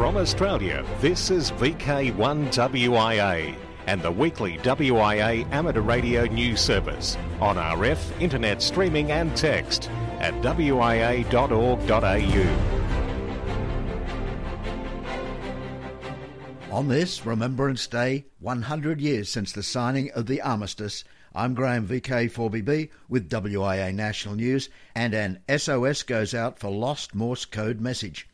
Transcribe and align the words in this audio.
From 0.00 0.16
Australia, 0.16 0.80
this 1.02 1.30
is 1.30 1.50
VK1WIA 1.50 3.54
and 3.86 4.00
the 4.00 4.10
weekly 4.10 4.56
WIA 4.56 5.46
amateur 5.52 5.82
radio 5.82 6.24
news 6.24 6.62
service 6.62 7.18
on 7.38 7.56
RF, 7.56 7.98
internet 8.18 8.62
streaming 8.62 9.12
and 9.12 9.36
text 9.36 9.90
at 10.20 10.32
wia.org.au. 10.40 11.26
On 16.74 16.88
this 16.88 17.26
Remembrance 17.26 17.86
Day, 17.86 18.24
100 18.38 19.02
years 19.02 19.28
since 19.28 19.52
the 19.52 19.62
signing 19.62 20.10
of 20.12 20.24
the 20.24 20.40
armistice, 20.40 21.04
I'm 21.34 21.52
Graham 21.52 21.86
VK4BB 21.86 22.88
with 23.10 23.28
WIA 23.28 23.94
National 23.94 24.34
News, 24.34 24.70
and 24.94 25.12
an 25.12 25.40
SOS 25.54 26.04
goes 26.04 26.32
out 26.32 26.58
for 26.58 26.70
lost 26.70 27.14
Morse 27.14 27.44
code 27.44 27.82
message. 27.82 28.29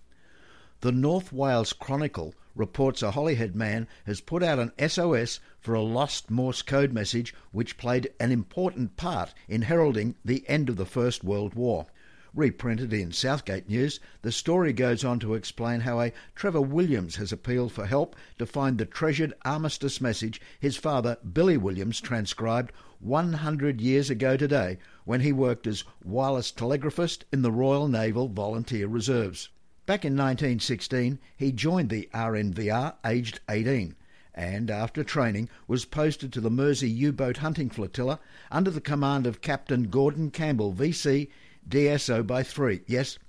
The 0.83 0.93
North 0.93 1.33
Wales 1.33 1.73
Chronicle 1.73 2.35
reports 2.55 3.03
a 3.03 3.13
Holyhead 3.13 3.57
man 3.57 3.89
has 4.05 4.21
put 4.21 4.43
out 4.43 4.59
an 4.59 4.73
SOS 4.89 5.41
for 5.59 5.73
a 5.73 5.81
lost 5.81 6.31
Morse 6.31 6.61
code 6.61 6.93
message 6.93 7.35
which 7.51 7.79
played 7.79 8.13
an 8.21 8.31
important 8.31 8.99
part 8.99 9.33
in 9.49 9.63
heralding 9.63 10.17
the 10.23 10.47
end 10.47 10.69
of 10.69 10.77
the 10.77 10.85
First 10.85 11.25
World 11.25 11.55
War. 11.55 11.87
Reprinted 12.35 12.93
in 12.93 13.11
Southgate 13.11 13.71
News, 13.71 14.01
the 14.21 14.31
story 14.31 14.75
goes 14.75 15.03
on 15.03 15.19
to 15.21 15.33
explain 15.33 15.81
how 15.81 15.99
a 15.99 16.13
Trevor 16.35 16.61
Williams 16.61 17.17
has 17.17 17.33
appealed 17.33 17.73
for 17.73 17.87
help 17.87 18.15
to 18.39 18.45
find 18.45 18.77
the 18.77 18.85
treasured 18.85 19.33
armistice 19.47 19.99
message 19.99 20.43
his 20.61 20.77
father, 20.77 21.17
Billy 21.33 21.57
Williams, 21.57 22.03
transcribed 22.03 22.71
100 23.01 23.81
years 23.81 24.11
ago 24.11 24.37
today 24.37 24.77
when 25.07 25.23
he 25.23 25.33
worked 25.33 25.67
as 25.67 25.85
wireless 26.05 26.53
telegraphist 26.53 27.23
in 27.33 27.41
the 27.41 27.51
Royal 27.51 27.89
Naval 27.89 28.29
Volunteer 28.29 28.87
Reserves. 28.87 29.49
Back 29.87 30.05
in 30.05 30.15
1916, 30.15 31.21
he 31.37 31.53
joined 31.53 31.91
the 31.91 32.09
RNVR 32.13 32.95
aged 33.05 33.39
18 33.49 33.95
and, 34.35 34.69
after 34.69 35.05
training, 35.05 35.49
was 35.69 35.85
posted 35.85 36.33
to 36.33 36.41
the 36.41 36.51
Mersey 36.51 36.91
U-boat 36.91 37.37
hunting 37.37 37.71
flotilla 37.71 38.19
under 38.51 38.73
the 38.73 38.81
command 38.81 39.29
of 39.29 39.41
Captain 39.41 39.85
Gordon 39.85 40.33
Campbell, 40.33 40.75
VC 40.75 41.29
DSO 41.69 42.27
by 42.27 42.43
three. 42.43 42.81
Yes, 42.89 43.21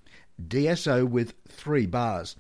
DSO 0.42 1.08
with 1.08 1.36
three 1.48 1.86
bars. 1.86 2.36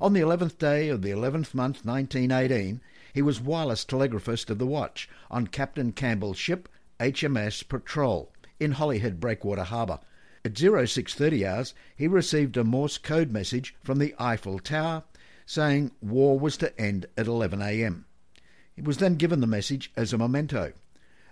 On 0.00 0.12
the 0.12 0.20
11th 0.20 0.56
day 0.58 0.88
of 0.88 1.02
the 1.02 1.10
11th 1.10 1.52
month 1.52 1.84
1918, 1.84 2.80
he 3.12 3.22
was 3.22 3.40
wireless 3.40 3.84
telegraphist 3.84 4.50
of 4.50 4.58
the 4.58 4.66
watch 4.66 5.08
on 5.32 5.48
Captain 5.48 5.90
Campbell's 5.90 6.38
ship 6.38 6.68
HMS 7.00 7.66
Patrol 7.68 8.32
in 8.60 8.70
Holyhead 8.70 9.18
Breakwater 9.18 9.64
Harbour. 9.64 9.98
At 10.44 10.56
0630 10.56 11.44
hours, 11.44 11.74
he 11.96 12.06
received 12.06 12.56
a 12.56 12.64
Morse 12.64 12.98
code 12.98 13.32
message 13.32 13.74
from 13.82 13.98
the 13.98 14.14
Eiffel 14.18 14.58
Tower 14.58 15.02
saying 15.46 15.90
war 16.02 16.38
was 16.38 16.58
to 16.58 16.78
end 16.78 17.06
at 17.16 17.26
11am. 17.26 18.04
He 18.74 18.82
was 18.82 18.98
then 18.98 19.14
given 19.14 19.40
the 19.40 19.46
message 19.46 19.90
as 19.96 20.12
a 20.12 20.18
memento. 20.18 20.74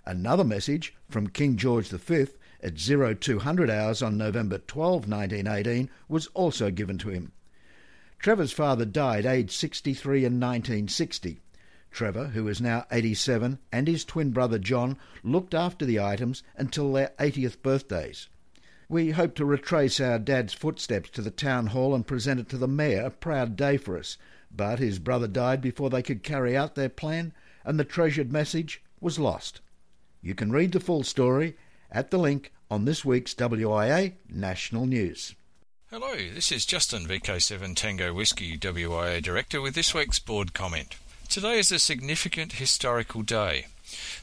Another 0.05 0.43
message 0.43 0.95
from 1.07 1.27
King 1.27 1.55
George 1.55 1.89
V 1.89 2.25
at 2.61 2.77
0200 2.77 3.69
hours 3.69 4.01
on 4.01 4.17
November 4.17 4.57
12, 4.57 5.07
1918, 5.07 5.89
was 6.09 6.27
also 6.33 6.71
given 6.71 6.97
to 6.97 7.09
him. 7.09 7.31
Trevor's 8.19 8.51
father 8.51 8.85
died 8.85 9.25
aged 9.27 9.51
63 9.51 10.25
in 10.25 10.39
1960. 10.39 11.39
Trevor, 11.91 12.29
who 12.29 12.47
is 12.47 12.59
now 12.59 12.85
87, 12.91 13.59
and 13.71 13.87
his 13.87 14.03
twin 14.03 14.31
brother 14.31 14.57
John 14.57 14.97
looked 15.23 15.53
after 15.53 15.85
the 15.85 15.99
items 15.99 16.41
until 16.55 16.91
their 16.91 17.13
80th 17.19 17.61
birthdays. 17.61 18.27
We 18.89 19.11
hope 19.11 19.35
to 19.35 19.45
retrace 19.45 19.99
our 19.99 20.17
dad's 20.17 20.53
footsteps 20.53 21.09
to 21.11 21.21
the 21.21 21.31
town 21.31 21.67
hall 21.67 21.93
and 21.93 22.07
present 22.07 22.39
it 22.39 22.47
to 22.49 22.57
the 22.57 22.69
mayor, 22.69 23.07
a 23.07 23.11
proud 23.11 23.57
day 23.57 23.75
for 23.75 23.97
us. 23.97 24.17
But 24.49 24.79
his 24.79 24.97
brother 24.97 25.27
died 25.27 25.59
before 25.59 25.89
they 25.89 26.01
could 26.01 26.23
carry 26.23 26.55
out 26.55 26.75
their 26.75 26.87
plan, 26.87 27.33
and 27.65 27.77
the 27.77 27.83
treasured 27.83 28.31
message 28.31 28.81
was 29.01 29.19
lost. 29.19 29.59
You 30.21 30.35
can 30.35 30.53
read 30.53 30.71
the 30.71 30.79
full 30.79 31.03
story 31.03 31.57
at 31.91 32.11
the 32.11 32.17
link 32.17 32.53
on 32.71 32.85
this 32.85 33.03
week's 33.03 33.33
WIA 33.33 34.13
National 34.29 34.85
News. 34.85 35.35
Hello, 35.89 36.15
this 36.15 36.51
is 36.51 36.65
Justin, 36.65 37.07
VK7 37.07 37.75
Tango 37.75 38.13
Whiskey 38.13 38.57
WIA 38.57 39.21
Director, 39.21 39.61
with 39.61 39.75
this 39.75 39.93
week's 39.93 40.19
board 40.19 40.53
comment. 40.53 40.95
Today 41.29 41.59
is 41.59 41.73
a 41.73 41.79
significant 41.79 42.53
historical 42.53 43.21
day. 43.21 43.67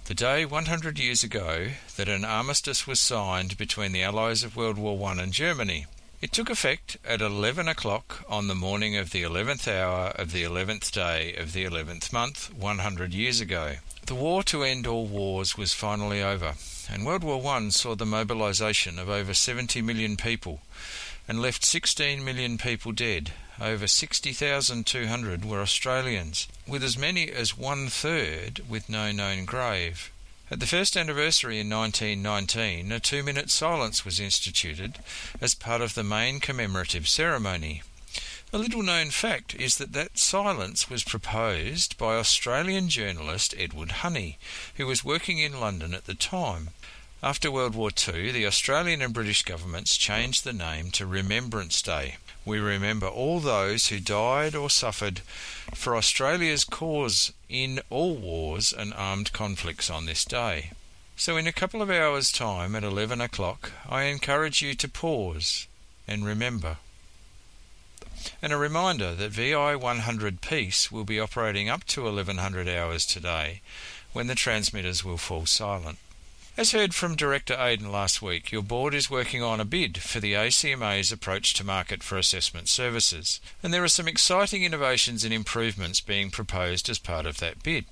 The 0.05 0.15
day 0.15 0.45
100 0.45 0.99
years 0.99 1.23
ago 1.23 1.69
that 1.97 2.09
an 2.09 2.25
armistice 2.25 2.87
was 2.87 3.01
signed 3.01 3.57
between 3.57 3.93
the 3.93 4.03
Allies 4.03 4.43
of 4.43 4.57
World 4.57 4.79
War 4.79 5.09
I 5.09 5.23
and 5.23 5.33
Germany. 5.33 5.87
It 6.21 6.33
took 6.33 6.51
effect 6.51 6.97
at 7.05 7.21
11 7.21 7.69
o'clock 7.69 8.25
on 8.29 8.49
the 8.49 8.55
morning 8.55 8.97
of 8.97 9.11
the 9.11 9.23
11th 9.23 9.67
hour 9.69 10.09
of 10.09 10.33
the 10.33 10.43
11th 10.43 10.91
day 10.93 11.35
of 11.35 11.53
the 11.53 11.65
11th 11.65 12.13
month 12.13 12.53
100 12.55 13.15
years 13.15 13.41
ago. 13.41 13.77
The 14.07 14.15
war 14.15 14.43
to 14.45 14.63
end 14.63 14.87
all 14.87 15.07
wars 15.07 15.57
was 15.57 15.73
finally 15.73 16.23
over 16.23 16.55
and 16.91 17.07
World 17.07 17.25
War 17.25 17.43
I 17.47 17.69
saw 17.71 17.95
the 17.95 18.07
mobilisation 18.07 18.99
of 18.99 19.09
over 19.09 19.33
70 19.33 19.81
million 19.83 20.17
people 20.17 20.61
and 21.27 21.41
left 21.41 21.65
16 21.65 22.23
million 22.23 22.59
people 22.59 22.93
dead. 22.93 23.33
Over 23.61 23.87
60,200 23.87 25.45
were 25.45 25.61
Australians, 25.61 26.49
with 26.67 26.83
as 26.83 26.99
many 26.99 27.31
as 27.31 27.57
one 27.57 27.89
third 27.89 28.69
with 28.69 28.89
no 28.89 29.13
known 29.13 29.45
grave. 29.45 30.11
At 30.51 30.61
the 30.61 30.67
first 30.67 30.97
anniversary 30.97 31.61
in 31.61 31.71
1919, 31.71 32.91
a 32.91 33.01
two 33.01 33.23
minute 33.23 33.51
silence 33.51 34.05
was 34.05 34.19
instituted 34.19 34.99
as 35.41 35.55
part 35.55 35.81
of 35.81 35.95
the 35.95 36.03
main 36.03 36.41
commemorative 36.41 37.09
ceremony. 37.09 37.83
A 38.53 38.59
little 38.59 38.83
known 38.83 39.11
fact 39.11 39.55
is 39.55 39.77
that 39.77 39.93
that 39.93 40.19
silence 40.19 40.91
was 40.91 41.03
proposed 41.03 41.97
by 41.97 42.17
Australian 42.17 42.89
journalist 42.89 43.55
Edward 43.57 44.03
Honey, 44.03 44.37
who 44.75 44.87
was 44.87 45.05
working 45.05 45.39
in 45.39 45.61
London 45.61 45.95
at 45.95 46.07
the 46.07 46.15
time. 46.15 46.71
After 47.23 47.51
World 47.51 47.75
War 47.75 47.91
II, 47.91 48.33
the 48.33 48.47
Australian 48.47 49.01
and 49.01 49.15
British 49.15 49.43
governments 49.43 49.97
changed 49.97 50.45
the 50.45 50.53
name 50.53 50.91
to 50.91 51.07
Remembrance 51.07 51.81
Day. 51.81 52.17
We 52.47 52.59
remember 52.59 53.07
all 53.07 53.41
those 53.41 53.89
who 53.89 54.01
died 54.01 54.55
or 54.55 54.69
suffered 54.69 55.21
for 55.73 55.97
Australia's 55.97 56.65
cause 56.65 57.33
in 57.49 57.81
all 57.89 58.17
wars 58.17 58.73
and 58.73 58.93
armed 58.95 59.33
conflicts 59.33 59.89
on 59.89 60.05
this 60.05 60.25
day. 60.25 60.71
So, 61.17 61.37
in 61.37 61.47
a 61.47 61.53
couple 61.53 61.81
of 61.81 61.91
hours' 61.91 62.33
time 62.33 62.75
at 62.75 62.85
11 62.85 63.21
o'clock, 63.21 63.73
I 63.89 64.05
encourage 64.05 64.61
you 64.61 64.75
to 64.75 64.89
pause 64.89 65.67
and 66.07 66.27
remember. 66.27 66.79
And 68.43 68.53
a 68.53 68.57
reminder 68.57 69.15
that 69.15 69.31
VI 69.31 69.77
100 69.77 70.41
Peace 70.41 70.93
will 70.93 71.05
be 71.05 71.21
operating 71.21 71.69
up 71.69 71.85
to 71.85 72.03
1100 72.03 72.69
hours 72.69 73.07
today 73.07 73.63
when 74.13 74.27
the 74.27 74.35
transmitters 74.35 75.05
will 75.05 75.19
fall 75.19 75.47
silent. 75.47 75.99
As 76.57 76.71
heard 76.71 76.95
from 76.95 77.17
Director 77.17 77.57
Aiden 77.57 77.91
last 77.91 78.23
week, 78.23 78.53
your 78.53 78.63
board 78.63 78.95
is 78.95 79.11
working 79.11 79.43
on 79.43 79.59
a 79.59 79.65
bid 79.65 79.99
for 79.99 80.21
the 80.21 80.35
ACMA's 80.35 81.11
approach 81.11 81.53
to 81.55 81.65
market 81.65 82.05
for 82.05 82.17
assessment 82.17 82.69
services, 82.69 83.41
and 83.61 83.75
there 83.75 83.83
are 83.83 83.89
some 83.89 84.07
exciting 84.07 84.63
innovations 84.63 85.25
and 85.25 85.35
improvements 85.35 86.01
being 86.01 86.31
proposed 86.31 86.89
as 86.89 87.01
part 87.01 87.27
of 87.27 87.39
that 87.39 87.65
bid. 87.65 87.87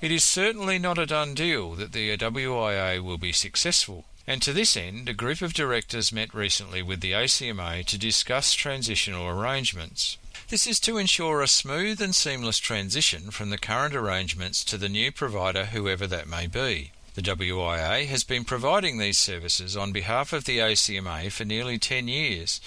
It 0.00 0.10
is 0.10 0.24
certainly 0.24 0.78
not 0.78 0.96
a 0.96 1.04
done 1.04 1.34
deal 1.34 1.74
that 1.74 1.92
the 1.92 2.16
WIA 2.16 3.04
will 3.04 3.18
be 3.18 3.32
successful, 3.32 4.06
and 4.26 4.40
to 4.40 4.54
this 4.54 4.78
end, 4.78 5.10
a 5.10 5.12
group 5.12 5.42
of 5.42 5.52
directors 5.52 6.10
met 6.10 6.32
recently 6.32 6.80
with 6.80 7.02
the 7.02 7.12
ACMA 7.12 7.84
to 7.84 7.98
discuss 7.98 8.54
transitional 8.54 9.28
arrangements. 9.28 10.16
This 10.48 10.66
is 10.66 10.80
to 10.80 10.96
ensure 10.96 11.42
a 11.42 11.46
smooth 11.46 12.00
and 12.00 12.14
seamless 12.14 12.60
transition 12.60 13.30
from 13.30 13.50
the 13.50 13.58
current 13.58 13.94
arrangements 13.94 14.64
to 14.64 14.78
the 14.78 14.88
new 14.88 15.12
provider, 15.12 15.66
whoever 15.66 16.06
that 16.06 16.26
may 16.26 16.46
be. 16.46 16.92
The 17.16 17.22
WIA 17.22 18.06
has 18.08 18.24
been 18.24 18.44
providing 18.44 18.98
these 18.98 19.18
services 19.18 19.74
on 19.74 19.90
behalf 19.90 20.34
of 20.34 20.44
the 20.44 20.58
ACMA 20.58 21.32
for 21.32 21.46
nearly 21.46 21.78
10 21.78 22.08
years, 22.08 22.60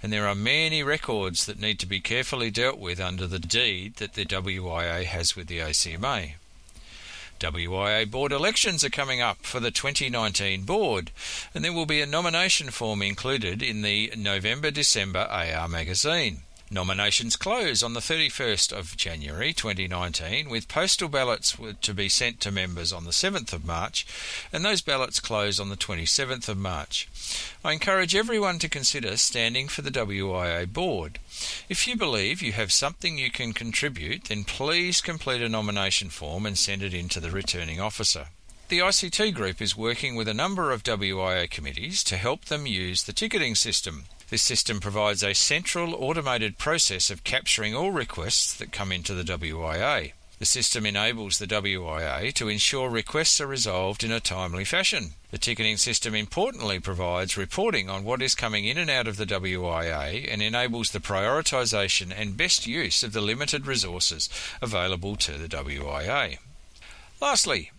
and 0.00 0.12
there 0.12 0.28
are 0.28 0.34
many 0.36 0.84
records 0.84 1.44
that 1.46 1.58
need 1.58 1.80
to 1.80 1.86
be 1.86 1.98
carefully 1.98 2.52
dealt 2.52 2.78
with 2.78 3.00
under 3.00 3.26
the 3.26 3.40
deed 3.40 3.96
that 3.96 4.12
the 4.12 4.24
WIA 4.24 5.06
has 5.06 5.34
with 5.34 5.48
the 5.48 5.58
ACMA. 5.58 6.34
WIA 7.40 8.08
board 8.08 8.30
elections 8.30 8.84
are 8.84 8.90
coming 8.90 9.20
up 9.20 9.38
for 9.38 9.58
the 9.58 9.72
2019 9.72 10.62
board, 10.62 11.10
and 11.52 11.64
there 11.64 11.72
will 11.72 11.84
be 11.84 12.00
a 12.00 12.06
nomination 12.06 12.70
form 12.70 13.02
included 13.02 13.60
in 13.60 13.82
the 13.82 14.12
November 14.16 14.70
December 14.70 15.26
AR 15.28 15.66
magazine. 15.66 16.42
Nominations 16.68 17.36
close 17.36 17.80
on 17.84 17.92
the 17.92 18.00
31st 18.00 18.72
of 18.72 18.96
January 18.96 19.52
2019, 19.52 20.50
with 20.50 20.66
postal 20.66 21.08
ballots 21.08 21.56
to 21.80 21.94
be 21.94 22.08
sent 22.08 22.40
to 22.40 22.50
members 22.50 22.92
on 22.92 23.04
the 23.04 23.12
7th 23.12 23.52
of 23.52 23.64
March, 23.64 24.04
and 24.52 24.64
those 24.64 24.80
ballots 24.80 25.20
close 25.20 25.60
on 25.60 25.68
the 25.68 25.76
27th 25.76 26.48
of 26.48 26.58
March. 26.58 27.08
I 27.64 27.72
encourage 27.72 28.16
everyone 28.16 28.58
to 28.58 28.68
consider 28.68 29.16
standing 29.16 29.68
for 29.68 29.82
the 29.82 29.92
WIA 29.92 30.66
board. 30.66 31.20
If 31.68 31.86
you 31.86 31.94
believe 31.96 32.42
you 32.42 32.50
have 32.52 32.72
something 32.72 33.16
you 33.16 33.30
can 33.30 33.52
contribute, 33.52 34.24
then 34.24 34.42
please 34.42 35.00
complete 35.00 35.42
a 35.42 35.48
nomination 35.48 36.08
form 36.08 36.44
and 36.44 36.58
send 36.58 36.82
it 36.82 36.92
in 36.92 37.08
to 37.10 37.20
the 37.20 37.30
returning 37.30 37.80
officer. 37.80 38.26
The 38.68 38.80
ICT 38.80 39.32
group 39.34 39.62
is 39.62 39.76
working 39.76 40.16
with 40.16 40.26
a 40.26 40.34
number 40.34 40.72
of 40.72 40.82
WIA 40.82 41.48
committees 41.48 42.02
to 42.02 42.16
help 42.16 42.46
them 42.46 42.66
use 42.66 43.04
the 43.04 43.12
ticketing 43.12 43.54
system. 43.54 44.06
This 44.28 44.42
system 44.42 44.80
provides 44.80 45.22
a 45.22 45.34
central 45.34 45.94
automated 45.94 46.58
process 46.58 47.10
of 47.10 47.22
capturing 47.22 47.76
all 47.76 47.92
requests 47.92 48.52
that 48.54 48.72
come 48.72 48.90
into 48.90 49.14
the 49.14 49.22
WIA. 49.22 50.12
The 50.38 50.44
system 50.44 50.84
enables 50.84 51.38
the 51.38 51.46
WIA 51.46 52.32
to 52.34 52.48
ensure 52.48 52.90
requests 52.90 53.40
are 53.40 53.46
resolved 53.46 54.02
in 54.02 54.10
a 54.10 54.20
timely 54.20 54.64
fashion. 54.64 55.12
The 55.30 55.38
ticketing 55.38 55.76
system 55.76 56.14
importantly 56.14 56.80
provides 56.80 57.36
reporting 57.36 57.88
on 57.88 58.04
what 58.04 58.20
is 58.20 58.34
coming 58.34 58.66
in 58.66 58.76
and 58.76 58.90
out 58.90 59.06
of 59.06 59.16
the 59.16 59.26
WIA 59.26 60.30
and 60.30 60.42
enables 60.42 60.90
the 60.90 61.00
prioritisation 61.00 62.12
and 62.14 62.36
best 62.36 62.66
use 62.66 63.02
of 63.02 63.12
the 63.12 63.22
limited 63.22 63.66
resources 63.66 64.28
available 64.60 65.16
to 65.16 65.38
the 65.38 65.48
WIA. 65.48 66.38
Lastly, 67.20 67.70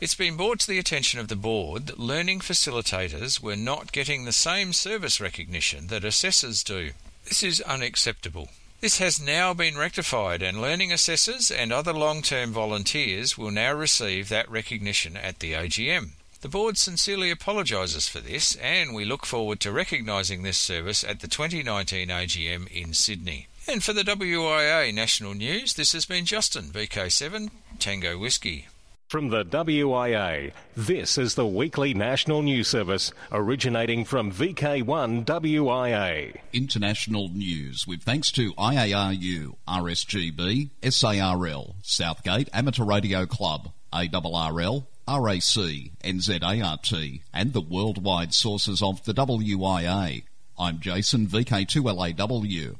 it's 0.00 0.14
been 0.14 0.36
brought 0.36 0.60
to 0.60 0.66
the 0.66 0.78
attention 0.78 1.18
of 1.18 1.28
the 1.28 1.36
board 1.36 1.86
that 1.86 1.98
learning 1.98 2.40
facilitators 2.40 3.40
were 3.40 3.56
not 3.56 3.92
getting 3.92 4.24
the 4.24 4.32
same 4.32 4.72
service 4.72 5.20
recognition 5.20 5.86
that 5.86 6.04
assessors 6.04 6.62
do. 6.62 6.90
This 7.24 7.42
is 7.42 7.60
unacceptable. 7.62 8.50
This 8.80 8.98
has 8.98 9.20
now 9.20 9.54
been 9.54 9.78
rectified, 9.78 10.42
and 10.42 10.60
learning 10.60 10.92
assessors 10.92 11.50
and 11.50 11.72
other 11.72 11.94
long 11.94 12.20
term 12.20 12.52
volunteers 12.52 13.38
will 13.38 13.50
now 13.50 13.72
receive 13.72 14.28
that 14.28 14.50
recognition 14.50 15.16
at 15.16 15.38
the 15.38 15.54
AGM. 15.54 16.10
The 16.42 16.48
board 16.48 16.76
sincerely 16.76 17.30
apologises 17.30 18.06
for 18.06 18.20
this, 18.20 18.54
and 18.56 18.94
we 18.94 19.06
look 19.06 19.24
forward 19.24 19.60
to 19.60 19.72
recognising 19.72 20.42
this 20.42 20.58
service 20.58 21.02
at 21.02 21.20
the 21.20 21.28
2019 21.28 22.08
AGM 22.08 22.68
in 22.68 22.92
Sydney. 22.92 23.48
And 23.66 23.82
for 23.82 23.94
the 23.94 24.04
WIA 24.04 24.92
National 24.92 25.32
News, 25.32 25.74
this 25.74 25.92
has 25.92 26.04
been 26.04 26.26
Justin, 26.26 26.66
VK7 26.66 27.50
Tango 27.78 28.18
Whiskey. 28.18 28.68
From 29.08 29.28
the 29.28 29.44
WIA, 29.44 30.50
this 30.76 31.16
is 31.16 31.36
the 31.36 31.46
weekly 31.46 31.94
national 31.94 32.42
news 32.42 32.66
service 32.66 33.12
originating 33.30 34.04
from 34.04 34.32
VK1 34.32 35.24
WIA. 35.24 36.36
International 36.52 37.28
news 37.28 37.86
with 37.86 38.02
thanks 38.02 38.32
to 38.32 38.52
IARU, 38.54 39.54
RSGB, 39.68 40.70
SARL, 40.90 41.76
Southgate 41.82 42.48
Amateur 42.52 42.82
Radio 42.82 43.26
Club, 43.26 43.70
ARRL, 43.92 44.86
RAC, 45.06 45.92
NZART, 46.02 47.20
and 47.32 47.52
the 47.52 47.60
worldwide 47.60 48.34
sources 48.34 48.82
of 48.82 49.04
the 49.04 49.14
WIA. 49.14 50.24
I'm 50.58 50.80
Jason, 50.80 51.28
VK2LAW. 51.28 52.74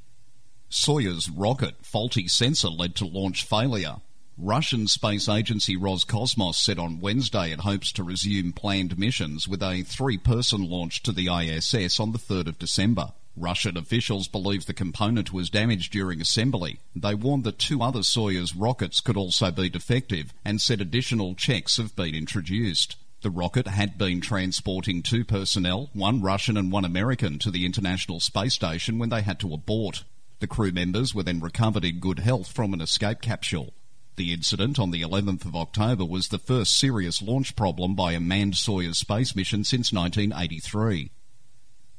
Soyuz 0.69 1.31
rocket 1.33 1.77
faulty 1.83 2.27
sensor 2.27 2.69
led 2.69 2.97
to 2.97 3.07
launch 3.07 3.45
failure. 3.45 3.99
Russian 4.39 4.87
space 4.87 5.31
agency 5.31 5.79
Roscosmos 5.79 6.57
said 6.57 6.79
on 6.79 7.01
Wednesday 7.01 7.53
it 7.53 7.61
hopes 7.61 7.91
to 7.93 8.03
resume 8.03 8.53
planned 8.53 8.99
missions 8.99 9.49
with 9.49 9.63
a 9.63 9.81
three 9.81 10.19
person 10.19 10.69
launch 10.69 11.03
to 11.05 11.13
the 11.13 11.29
ISS 11.29 11.99
on 11.99 12.13
the 12.13 12.19
3rd 12.19 12.49
of 12.49 12.59
December. 12.59 13.13
Russian 13.35 13.79
officials 13.79 14.29
believe 14.29 14.67
the 14.67 14.75
component 14.75 15.33
was 15.33 15.49
damaged 15.49 15.91
during 15.91 16.21
assembly. 16.21 16.81
They 16.95 17.15
warned 17.15 17.45
that 17.45 17.59
two 17.59 17.81
other 17.81 18.01
Soyuz 18.01 18.53
rockets 18.55 19.01
could 19.01 19.17
also 19.17 19.51
be 19.51 19.71
defective 19.71 20.35
and 20.45 20.61
said 20.61 20.83
additional 20.83 21.35
checks 21.35 21.79
have 21.79 21.97
been 21.97 22.15
introduced. 22.15 22.97
The 23.23 23.31
rocket 23.31 23.67
had 23.67 23.97
been 23.97 24.21
transporting 24.21 25.03
two 25.03 25.25
personnel, 25.25 25.89
one 25.95 26.21
Russian 26.21 26.59
and 26.59 26.71
one 26.71 26.85
American, 26.85 27.39
to 27.39 27.51
the 27.51 27.65
International 27.65 28.21
Space 28.21 28.53
Station 28.53 28.99
when 28.99 29.09
they 29.09 29.23
had 29.23 29.41
to 29.41 29.55
abort. 29.55 30.05
The 30.41 30.47
crew 30.47 30.73
members 30.73 31.15
were 31.15 31.23
then 31.23 31.41
recovered 31.41 31.87
in 31.87 32.01
good 32.01 32.19
health 32.19 32.53
from 32.53 32.75
an 32.75 32.83
escape 32.83 33.23
capsule. 33.23 33.73
The 34.17 34.33
incident 34.33 34.79
on 34.79 34.93
the 34.93 35.03
11th 35.03 35.45
of 35.45 35.55
October 35.55 36.05
was 36.07 36.29
the 36.29 36.39
first 36.39 36.79
serious 36.79 37.21
launch 37.21 37.55
problem 37.55 37.95
by 37.95 38.13
a 38.13 38.21
manned 38.21 38.55
Soyuz 38.55 38.97
space 38.97 39.37
mission 39.37 39.63
since 39.63 39.93
1983. 39.93 41.11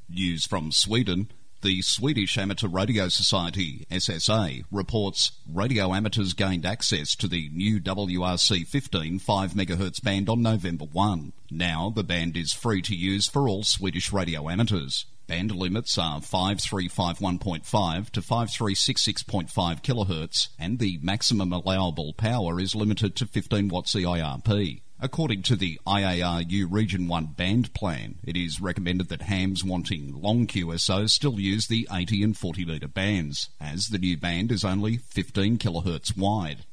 News 0.10 0.48
from 0.48 0.72
Sweden. 0.72 1.30
The 1.62 1.84
Swedish 1.84 2.38
Amateur 2.38 2.68
Radio 2.68 3.10
Society, 3.10 3.86
SSA, 3.92 4.64
reports 4.72 5.32
radio 5.52 5.94
amateurs 5.94 6.34
gained 6.34 6.66
access 6.66 7.16
to 7.16 7.28
the 7.28 7.50
new 7.50 7.80
WRC 7.80 8.66
15 8.66 9.20
5 9.20 9.54
MHz 9.54 10.04
band 10.04 10.28
on 10.28 10.42
November 10.42 10.86
1. 10.86 11.34
Now 11.52 11.92
the 11.96 12.04
band 12.04 12.36
is 12.36 12.52
free 12.52 12.82
to 12.84 12.96
use 12.96 13.28
for 13.28 13.48
all 13.48 13.64
Swedish 13.64 14.12
radio 14.12 14.50
amateurs. 14.50 15.06
Band 15.28 15.54
limits 15.54 15.98
are 15.98 16.22
5351.5 16.22 18.10
to 18.12 18.22
5366.5 18.22 19.52
kHz, 19.82 20.48
and 20.58 20.80
the 20.80 21.00
maximum 21.02 21.52
allowable 21.52 22.14
power 22.14 22.62
is 22.62 22.74
limited 22.74 23.14
to 23.18 23.26
15 23.26 23.68
watts 23.68 23.94
EIRP. 23.94 24.82
According 25.02 25.44
to 25.44 25.58
the 25.58 25.82
IARU 25.86 26.68
Region 26.72 27.10
1 27.10 27.26
band 27.36 27.74
plan, 27.74 28.20
it 28.24 28.38
is 28.38 28.62
recommended 28.62 29.10
that 29.10 29.24
hams 29.24 29.66
wanting 29.66 30.14
long 30.14 30.48
QSOs 30.48 31.10
still 31.10 31.42
use 31.42 31.68
the 31.68 31.90
80 31.92 32.24
and 32.24 32.38
40 32.38 32.64
metre 32.64 32.88
bands, 32.88 33.50
as 33.60 33.90
the 33.90 34.00
new 34.00 34.16
band 34.16 34.50
is 34.50 34.64
only 34.64 34.96
15 34.96 35.58
kHz 35.58 36.18
wide. 36.18 36.64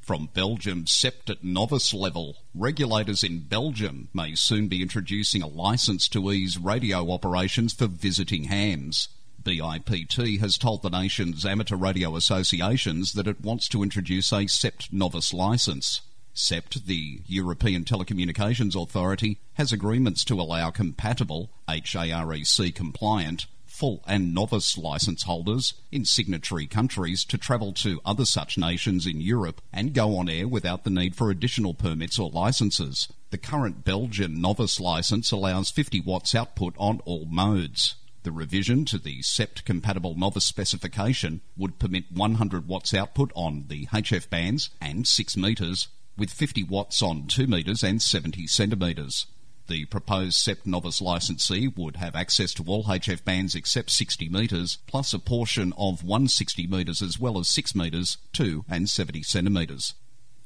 From 0.00 0.30
Belgium 0.32 0.86
CEPT 0.86 1.30
at 1.30 1.44
novice 1.44 1.94
level, 1.94 2.38
regulators 2.54 3.22
in 3.22 3.40
Belgium 3.40 4.08
may 4.12 4.34
soon 4.34 4.66
be 4.66 4.82
introducing 4.82 5.42
a 5.42 5.46
license 5.46 6.08
to 6.08 6.32
ease 6.32 6.58
radio 6.58 7.12
operations 7.12 7.72
for 7.72 7.86
visiting 7.86 8.44
hams. 8.44 9.08
BIPT 9.42 10.40
has 10.40 10.58
told 10.58 10.82
the 10.82 10.90
nation's 10.90 11.46
amateur 11.46 11.76
radio 11.76 12.16
associations 12.16 13.12
that 13.12 13.26
it 13.26 13.40
wants 13.40 13.68
to 13.68 13.82
introduce 13.82 14.32
a 14.32 14.46
CEPT 14.46 14.92
novice 14.92 15.32
license. 15.32 16.00
CEPT, 16.34 16.86
the 16.86 17.20
European 17.26 17.84
Telecommunications 17.84 18.80
Authority, 18.80 19.38
has 19.54 19.72
agreements 19.72 20.24
to 20.24 20.40
allow 20.40 20.70
compatible, 20.70 21.50
HAREC 21.68 22.74
compliant, 22.74 23.46
full 23.80 24.04
and 24.06 24.34
novice 24.34 24.76
license 24.76 25.22
holders 25.22 25.72
in 25.90 26.04
signatory 26.04 26.66
countries 26.66 27.24
to 27.24 27.38
travel 27.38 27.72
to 27.72 27.98
other 28.04 28.26
such 28.26 28.58
nations 28.58 29.06
in 29.06 29.22
Europe 29.22 29.62
and 29.72 29.94
go 29.94 30.18
on 30.18 30.28
air 30.28 30.46
without 30.46 30.84
the 30.84 30.90
need 30.90 31.16
for 31.16 31.30
additional 31.30 31.72
permits 31.72 32.18
or 32.18 32.28
licenses. 32.28 33.08
The 33.30 33.38
current 33.38 33.82
Belgian 33.82 34.38
novice 34.38 34.80
license 34.80 35.32
allows 35.32 35.70
50 35.70 35.98
watts 36.02 36.34
output 36.34 36.74
on 36.76 37.00
all 37.06 37.24
modes. 37.24 37.94
The 38.22 38.32
revision 38.32 38.84
to 38.84 38.98
the 38.98 39.22
CEPT 39.22 39.64
compatible 39.64 40.14
novice 40.14 40.44
specification 40.44 41.40
would 41.56 41.78
permit 41.78 42.12
100 42.12 42.68
watts 42.68 42.92
output 42.92 43.32
on 43.34 43.64
the 43.68 43.86
HF 43.86 44.28
bands 44.28 44.68
and 44.82 45.06
6 45.06 45.38
metres, 45.38 45.88
with 46.18 46.30
50 46.30 46.64
watts 46.64 47.00
on 47.00 47.26
2 47.28 47.46
metres 47.46 47.82
and 47.82 48.02
70 48.02 48.46
centimetres. 48.46 49.24
The 49.70 49.84
proposed 49.84 50.36
CEPT 50.44 50.66
novice 50.66 51.00
licensee 51.00 51.68
would 51.68 51.94
have 51.94 52.16
access 52.16 52.52
to 52.54 52.64
all 52.66 52.82
HF 52.86 53.22
bands 53.22 53.54
except 53.54 53.90
60 53.90 54.28
metres, 54.28 54.78
plus 54.88 55.14
a 55.14 55.20
portion 55.20 55.72
of 55.78 56.02
160 56.02 56.66
metres 56.66 57.00
as 57.00 57.20
well 57.20 57.38
as 57.38 57.46
6 57.46 57.76
metres, 57.76 58.16
2 58.32 58.64
and 58.68 58.90
70 58.90 59.22
centimetres. 59.22 59.94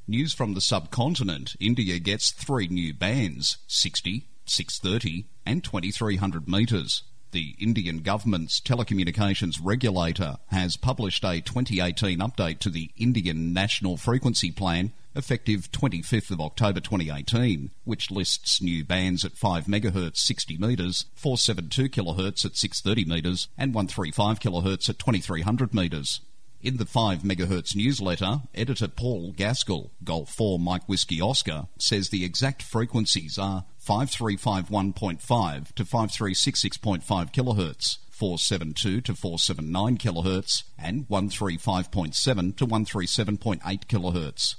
News 0.07 0.35
from 0.35 0.53
the 0.53 0.61
subcontinent 0.61 1.57
India 1.59 1.99
gets 2.01 2.33
three 2.33 2.69
new 2.69 2.93
bands 2.93 3.57
60, 3.67 4.27
630, 4.45 5.25
and 5.47 5.65
2300 5.65 6.47
metres. 6.47 7.05
The 7.31 7.57
Indian 7.59 8.01
government's 8.01 8.61
telecommunications 8.61 9.59
regulator 9.59 10.37
has 10.49 10.77
published 10.77 11.25
a 11.25 11.41
2018 11.41 12.19
update 12.19 12.59
to 12.59 12.69
the 12.69 12.91
Indian 12.99 13.55
National 13.55 13.97
Frequency 13.97 14.51
Plan 14.51 14.93
effective 15.17 15.71
25th 15.73 16.31
of 16.31 16.41
October 16.41 16.81
2018, 16.81 17.71
which 17.85 18.11
lists 18.11 18.61
new 18.61 18.85
bands 18.85 19.25
at 19.25 19.37
5 19.37 19.67
MHz 19.67 20.17
60 20.17 20.59
metres, 20.59 21.07
472 21.15 21.89
kHz 21.89 22.45
at 22.45 22.57
630 22.57 23.05
metres, 23.05 23.49
and 23.57 23.75
135 23.75 24.41
kHz 24.41 24.89
at 24.89 24.99
2300 24.99 25.75
metres. 25.75 26.21
In 26.63 26.79
the 26.79 26.87
5 26.87 27.21
MHz 27.21 27.77
newsletter, 27.77 28.41
editor 28.55 28.89
Paul 28.89 29.33
Gaskell, 29.33 29.91
Golf 30.03 30.31
4 30.31 30.59
Mike 30.59 30.89
Whiskey 30.89 31.21
Oscar, 31.21 31.67
says 31.79 32.09
the 32.09 32.25
exact 32.25 32.63
frequencies 32.63 33.37
are 33.39 33.67
5351.5 33.87 35.73
to 35.75 35.85
5366.5 35.85 37.05
kHz, 37.05 37.99
472 38.09 39.01
to 39.03 39.15
479 39.15 39.99
kHz, 39.99 40.63
and 40.79 41.07
135.7 41.09 42.57
to 42.57 42.67
137.8 42.67 43.61
kHz. 43.85 44.55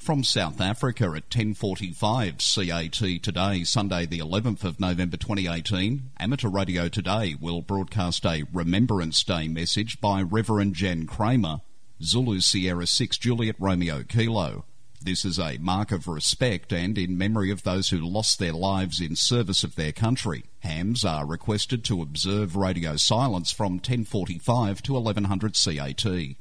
From 0.00 0.24
South 0.24 0.62
Africa 0.62 1.12
at 1.14 1.28
10:45 1.28 2.38
CAT 2.38 3.22
today, 3.22 3.64
Sunday 3.64 4.06
the 4.06 4.20
11th 4.20 4.64
of 4.64 4.80
November 4.80 5.18
2018, 5.18 6.12
Amateur 6.18 6.48
Radio 6.48 6.88
Today 6.88 7.36
will 7.38 7.60
broadcast 7.60 8.24
a 8.24 8.44
Remembrance 8.50 9.22
Day 9.22 9.46
message 9.46 10.00
by 10.00 10.22
Reverend 10.22 10.74
Jen 10.74 11.06
Kramer, 11.06 11.60
Zulu 12.02 12.40
Sierra 12.40 12.86
6 12.86 13.18
Juliet 13.18 13.56
Romeo 13.58 14.02
Kilo. 14.02 14.64
This 15.02 15.26
is 15.26 15.38
a 15.38 15.58
mark 15.58 15.92
of 15.92 16.08
respect 16.08 16.72
and 16.72 16.96
in 16.96 17.18
memory 17.18 17.50
of 17.50 17.62
those 17.62 17.90
who 17.90 17.98
lost 17.98 18.38
their 18.38 18.54
lives 18.54 19.02
in 19.02 19.16
service 19.16 19.64
of 19.64 19.74
their 19.74 19.92
country. 19.92 20.44
Hams 20.60 21.04
are 21.04 21.26
requested 21.26 21.84
to 21.84 22.00
observe 22.00 22.56
radio 22.56 22.96
silence 22.96 23.52
from 23.52 23.78
10:45 23.78 24.80
to 24.80 24.94
1100 24.94 25.54
CAT. 25.54 26.36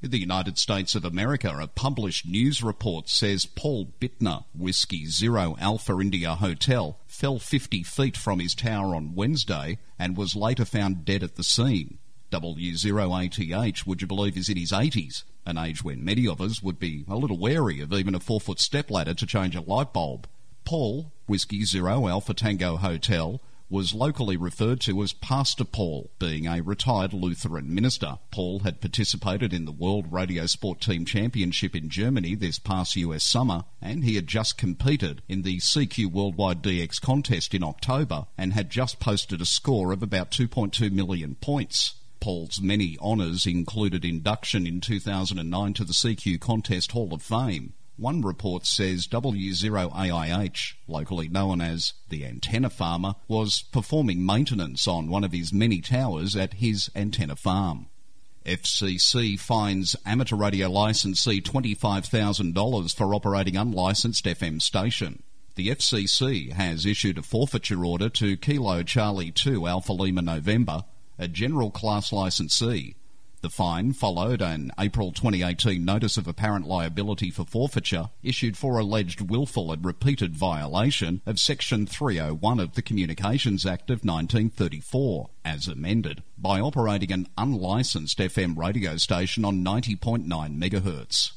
In 0.00 0.12
the 0.12 0.20
United 0.20 0.58
States 0.58 0.94
of 0.94 1.04
America, 1.04 1.52
a 1.58 1.66
published 1.66 2.24
news 2.24 2.62
report 2.62 3.08
says 3.08 3.46
Paul 3.46 3.92
Bittner, 4.00 4.44
Whiskey 4.54 5.06
Zero 5.06 5.56
Alpha 5.58 5.98
India 5.98 6.36
Hotel, 6.36 7.00
fell 7.08 7.40
50 7.40 7.82
feet 7.82 8.16
from 8.16 8.38
his 8.38 8.54
tower 8.54 8.94
on 8.94 9.16
Wednesday 9.16 9.78
and 9.98 10.16
was 10.16 10.36
later 10.36 10.64
found 10.64 11.04
dead 11.04 11.24
at 11.24 11.34
the 11.34 11.42
scene. 11.42 11.98
W0ATH, 12.30 13.86
would 13.88 14.00
you 14.00 14.06
believe, 14.06 14.36
is 14.36 14.48
in 14.48 14.56
his 14.56 14.70
80s, 14.70 15.24
an 15.44 15.58
age 15.58 15.82
when 15.82 16.04
many 16.04 16.28
of 16.28 16.40
us 16.40 16.62
would 16.62 16.78
be 16.78 17.04
a 17.08 17.16
little 17.16 17.38
wary 17.38 17.80
of 17.80 17.92
even 17.92 18.14
a 18.14 18.20
four 18.20 18.40
foot 18.40 18.60
stepladder 18.60 19.14
to 19.14 19.26
change 19.26 19.56
a 19.56 19.60
light 19.62 19.92
bulb. 19.92 20.28
Paul, 20.64 21.10
Whiskey 21.26 21.64
Zero 21.64 22.06
Alpha 22.06 22.34
Tango 22.34 22.76
Hotel, 22.76 23.40
was 23.70 23.92
locally 23.92 24.36
referred 24.36 24.80
to 24.80 25.02
as 25.02 25.12
Pastor 25.12 25.64
Paul, 25.64 26.10
being 26.18 26.46
a 26.46 26.62
retired 26.62 27.12
Lutheran 27.12 27.74
minister. 27.74 28.18
Paul 28.30 28.60
had 28.60 28.80
participated 28.80 29.52
in 29.52 29.66
the 29.66 29.72
World 29.72 30.10
Radio 30.10 30.46
Sport 30.46 30.80
Team 30.80 31.04
Championship 31.04 31.76
in 31.76 31.90
Germany 31.90 32.34
this 32.34 32.58
past 32.58 32.96
US 32.96 33.22
summer, 33.22 33.64
and 33.82 34.04
he 34.04 34.14
had 34.14 34.26
just 34.26 34.56
competed 34.56 35.22
in 35.28 35.42
the 35.42 35.58
CQ 35.58 36.06
Worldwide 36.06 36.62
DX 36.62 37.00
contest 37.00 37.54
in 37.54 37.62
October 37.62 38.26
and 38.38 38.54
had 38.54 38.70
just 38.70 39.00
posted 39.00 39.40
a 39.40 39.46
score 39.46 39.92
of 39.92 40.02
about 40.02 40.30
2.2 40.30 40.90
million 40.90 41.34
points. 41.34 41.94
Paul's 42.20 42.60
many 42.60 42.96
honours 43.00 43.46
included 43.46 44.04
induction 44.04 44.66
in 44.66 44.80
2009 44.80 45.74
to 45.74 45.84
the 45.84 45.92
CQ 45.92 46.40
Contest 46.40 46.92
Hall 46.92 47.14
of 47.14 47.22
Fame, 47.22 47.74
one 47.98 48.22
report 48.22 48.64
says 48.64 49.08
W0AIH, 49.08 50.74
locally 50.86 51.28
known 51.28 51.60
as 51.60 51.94
the 52.08 52.24
antenna 52.24 52.70
farmer, 52.70 53.16
was 53.26 53.62
performing 53.62 54.24
maintenance 54.24 54.86
on 54.86 55.08
one 55.08 55.24
of 55.24 55.32
his 55.32 55.52
many 55.52 55.80
towers 55.80 56.36
at 56.36 56.54
his 56.54 56.90
antenna 56.94 57.36
farm. 57.36 57.86
FCC 58.46 59.38
fines 59.38 59.96
amateur 60.06 60.36
radio 60.36 60.70
licensee 60.70 61.42
$25,000 61.42 62.96
for 62.96 63.14
operating 63.14 63.56
unlicensed 63.56 64.24
FM 64.24 64.62
station. 64.62 65.22
The 65.56 65.68
FCC 65.68 66.52
has 66.52 66.86
issued 66.86 67.18
a 67.18 67.22
forfeiture 67.22 67.84
order 67.84 68.08
to 68.10 68.36
Kilo 68.36 68.84
Charlie 68.84 69.32
2 69.32 69.66
Alpha 69.66 69.92
Lima 69.92 70.22
November, 70.22 70.84
a 71.18 71.26
general 71.26 71.72
class 71.72 72.12
licensee, 72.12 72.94
the 73.40 73.50
fine 73.50 73.92
followed 73.92 74.42
an 74.42 74.72
April 74.78 75.12
2018 75.12 75.84
notice 75.84 76.16
of 76.16 76.26
apparent 76.26 76.66
liability 76.66 77.30
for 77.30 77.44
forfeiture 77.44 78.10
issued 78.22 78.56
for 78.56 78.78
alleged 78.78 79.20
willful 79.20 79.70
and 79.72 79.84
repeated 79.84 80.34
violation 80.34 81.20
of 81.24 81.38
Section 81.38 81.86
301 81.86 82.58
of 82.58 82.74
the 82.74 82.82
Communications 82.82 83.64
Act 83.64 83.90
of 83.90 84.04
1934, 84.04 85.30
as 85.44 85.68
amended, 85.68 86.22
by 86.36 86.60
operating 86.60 87.12
an 87.12 87.28
unlicensed 87.36 88.18
FM 88.18 88.56
radio 88.56 88.96
station 88.96 89.44
on 89.44 89.64
90.9 89.64 90.26
MHz. 90.26 91.32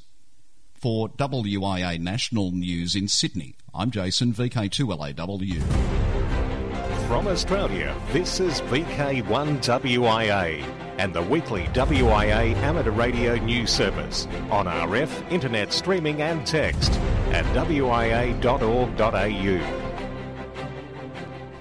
For 0.74 1.10
WIA 1.10 2.00
National 2.00 2.52
News 2.52 2.96
in 2.96 3.08
Sydney, 3.08 3.56
I'm 3.74 3.92
Jason, 3.92 4.34
VK2LAW. 4.34 5.62
From 7.08 7.28
Australia, 7.28 7.96
this 8.12 8.40
is 8.40 8.62
VK1WIA 8.62 10.81
and 10.98 11.14
the 11.14 11.22
weekly 11.22 11.64
WIA 11.74 12.56
amateur 12.58 12.92
radio 12.92 13.36
news 13.36 13.72
service 13.72 14.28
on 14.50 14.66
RF, 14.66 15.32
internet 15.32 15.72
streaming 15.74 16.22
and 16.22 16.46
text 16.46 16.92
at 17.32 17.46
wia.org.au. 17.56 18.42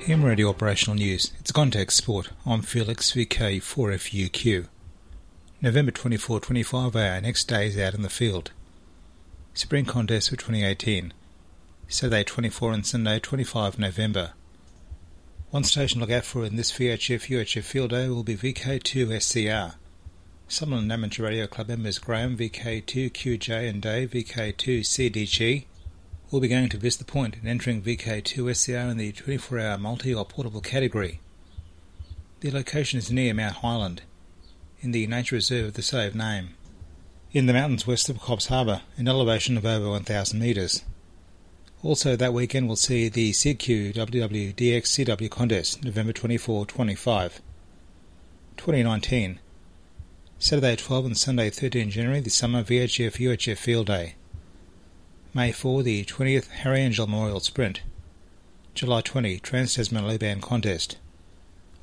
M 0.09 0.25
Radio 0.25 0.49
Operational 0.49 0.97
News. 0.97 1.33
It's 1.39 1.53
Contact 1.53 1.93
Sport. 1.93 2.31
I'm 2.45 2.63
Felix 2.63 3.13
VK4FUQ. 3.13 4.67
November 5.63 5.93
24 5.93 6.41
25 6.41 6.97
our 6.97 7.21
next 7.21 7.45
day 7.45 7.67
is 7.67 7.79
out 7.79 7.95
in 7.95 8.03
the 8.03 8.09
field. 8.09 8.51
Spring 9.53 9.85
Contest 9.85 10.31
for 10.31 10.37
2018. 10.37 11.13
Saturday 11.87 12.25
24 12.25 12.73
and 12.73 12.87
Sunday 12.87 13.19
25 13.19 13.79
November. 13.79 14.33
One 15.51 15.65
station 15.65 15.99
to 15.99 16.07
look 16.07 16.17
out 16.17 16.25
for 16.25 16.45
in 16.45 16.55
this 16.55 16.71
VHF 16.71 17.27
UHF 17.27 17.65
field 17.65 17.91
day 17.91 18.09
will 18.09 18.23
be 18.23 18.37
VK2SCR. 18.37 19.75
Summerland 20.49 20.93
Amateur 20.93 21.25
Radio 21.25 21.49
Club 21.49 21.67
members 21.67 21.99
Graham 21.99 22.37
VK2QJ 22.37 23.69
and 23.69 23.83
Dave 23.83 24.13
VK2CDG 24.13 25.65
will 26.31 26.39
be 26.39 26.47
going 26.47 26.69
to 26.69 26.77
visit 26.77 27.01
the 27.01 27.05
point 27.05 27.35
and 27.35 27.49
entering 27.49 27.83
VK2SCR 27.83 28.93
in 28.93 28.97
the 28.97 29.11
24 29.11 29.59
hour 29.59 29.77
multi 29.77 30.15
or 30.15 30.25
portable 30.25 30.61
category. 30.61 31.19
The 32.43 32.53
location 32.53 33.01
is 33.01 33.11
near 33.11 33.35
Mount 33.35 33.57
Hyland, 33.57 34.03
in 34.81 34.93
the 34.93 35.09
nature 35.09 35.35
reserve 35.35 35.67
of 35.67 35.75
the 35.75 35.83
same 35.83 36.17
name, 36.17 36.51
in 37.33 37.47
the 37.47 37.53
mountains 37.53 37.89
west 37.89 38.09
of 38.09 38.19
Coffs 38.19 38.47
Harbour, 38.47 38.83
an 38.97 39.09
elevation 39.09 39.57
of 39.57 39.67
over 39.67 39.91
1,000 39.91 40.39
metres. 40.39 40.85
Also, 41.83 42.15
that 42.15 42.35
weekend 42.35 42.67
we'll 42.67 42.77
see 42.77 43.09
the 43.09 43.31
CQ 43.31 43.95
WW 43.95 44.55
DX 44.55 44.83
CW 44.83 45.31
contest, 45.31 45.83
November 45.83 46.13
24 46.13 46.67
25. 46.67 47.41
2019. 48.59 49.41
Saturday 50.39 50.77
12 50.77 51.07
and 51.07 51.17
Sunday 51.17 51.49
13 51.49 51.91
January, 51.91 52.21
the 52.21 52.29
summer 52.29 52.63
VHF 52.63 53.17
UHF 53.17 53.57
field 53.57 53.87
day. 53.87 54.15
May 55.33 55.53
4, 55.53 55.83
the 55.83 56.05
20th 56.05 56.49
Harry 56.49 56.81
Angel 56.81 57.07
Memorial 57.07 57.41
Sprint. 57.41 57.81
July 58.75 59.01
20, 59.01 59.39
Trans 59.39 59.75
Tasman 59.75 60.07
Low 60.07 60.19
Contest. 60.43 60.99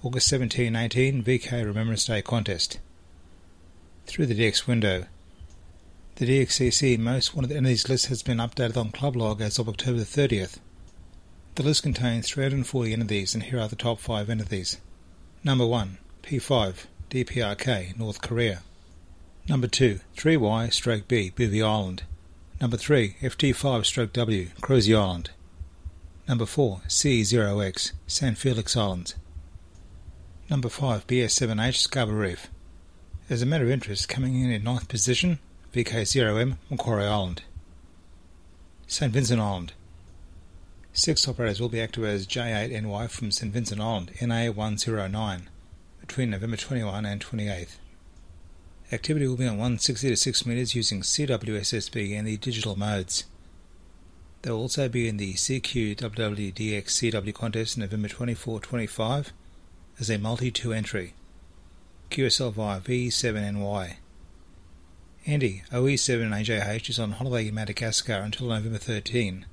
August 0.04 0.27
17 0.27 0.75
18, 0.75 1.24
VK 1.24 1.66
Remembrance 1.66 2.06
Day 2.06 2.22
Contest. 2.22 2.80
Through 4.06 4.27
the 4.27 4.36
DX 4.36 4.68
window. 4.68 5.06
The 6.17 6.25
DXCC 6.25 6.97
most 6.97 7.36
wanted 7.36 7.51
entities 7.51 7.88
list 7.88 8.07
has 8.07 8.24
been 8.24 8.39
updated 8.39 8.75
on 8.75 8.91
Clublog 8.91 9.39
as 9.39 9.59
of 9.59 9.69
October 9.69 10.00
30th. 10.00 10.57
The 11.53 11.62
list 11.62 11.83
contains 11.83 12.27
340 12.27 12.91
entities, 12.91 13.36
and 13.36 13.43
here 13.43 13.59
are 13.59 13.67
the 13.67 13.75
top 13.75 14.00
5 14.00 14.27
entities. 14.27 14.79
Number 15.43 15.67
1, 15.67 16.00
P5, 16.24 16.86
DPRK, 17.12 17.95
North 18.00 18.19
Korea. 18.24 18.63
Number 19.47 19.67
2, 19.67 20.00
3Y 20.15 20.74
stroke 20.74 21.07
B, 21.07 21.29
Bouvet 21.29 21.62
Island. 21.62 22.01
Number 22.59 22.77
3, 22.77 23.17
FT5 23.21 23.86
stroke 23.86 24.13
W, 24.13 24.47
Crozet 24.59 24.97
Island. 24.97 25.29
Number 26.27 26.47
4, 26.47 26.81
C0X, 26.88 27.91
San 28.07 28.33
Felix 28.33 28.75
Islands. 28.75 29.13
Number 30.50 30.69
5, 30.69 31.05
BS7H, 31.05 31.75
Scarborough 31.75 32.21
Reef. 32.21 32.47
As 33.29 33.43
a 33.43 33.45
matter 33.45 33.65
of 33.65 33.69
interest, 33.69 34.09
coming 34.09 34.41
in 34.41 34.50
in 34.50 34.63
ninth 34.63 34.88
position 34.88 35.38
VK0M, 35.74 36.57
Macquarie 36.69 37.05
Island. 37.05 37.41
St 38.88 39.12
Vincent 39.12 39.41
Island. 39.41 39.74
Six 40.93 41.27
operators 41.27 41.59
will 41.59 41.69
be 41.69 41.81
active 41.81 42.05
as 42.05 42.25
J8NY 42.25 43.09
from 43.09 43.31
St 43.31 43.53
Vincent 43.53 43.81
Island, 43.81 44.13
NA109, 44.19 45.41
between 46.00 46.29
November 46.29 46.57
21 46.57 47.05
and 47.05 47.19
28. 47.19 47.77
Activity 48.91 49.27
will 49.27 49.36
be 49.36 49.45
on 49.45 49.57
160 49.57 50.09
to 50.09 50.15
6 50.15 50.45
metres 50.45 50.74
using 50.74 51.01
CWSSB 51.01 52.17
and 52.17 52.25
the 52.25 52.38
digital 52.38 52.77
modes. 52.77 53.25
They 54.41 54.51
will 54.51 54.62
also 54.62 54.88
be 54.88 55.09
in 55.09 55.17
the 55.17 55.33
CQ 55.33 55.97
WWDX 55.97 56.86
CW 56.86 57.33
contest 57.33 57.77
November 57.77 58.07
24 58.07 58.62
25 58.62 59.33
as 60.00 60.09
a 60.09 60.17
multi 60.17 60.50
2 60.50 60.71
entry. 60.71 61.13
QSL 62.09 62.53
via 62.53 62.79
V7NY. 62.79 63.95
Andy, 65.27 65.62
OE7AJH, 65.74 66.89
is 66.89 67.00
on 67.00 67.12
holiday 67.12 67.50
in 67.50 67.53
Madagascar 67.53 68.13
until 68.13 68.48
November 68.48 68.77
13. 68.77 69.46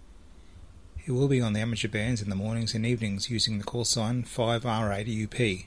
He 0.99 1.11
will 1.11 1.27
be 1.27 1.41
on 1.41 1.53
the 1.53 1.59
amateur 1.59 1.89
bands 1.89 2.23
in 2.23 2.31
the 2.31 2.37
mornings 2.37 2.75
and 2.75 2.87
evenings 2.87 3.29
using 3.29 3.59
the 3.59 3.65
call 3.65 3.85
sign 3.85 4.23
5R8UP. 4.23 5.67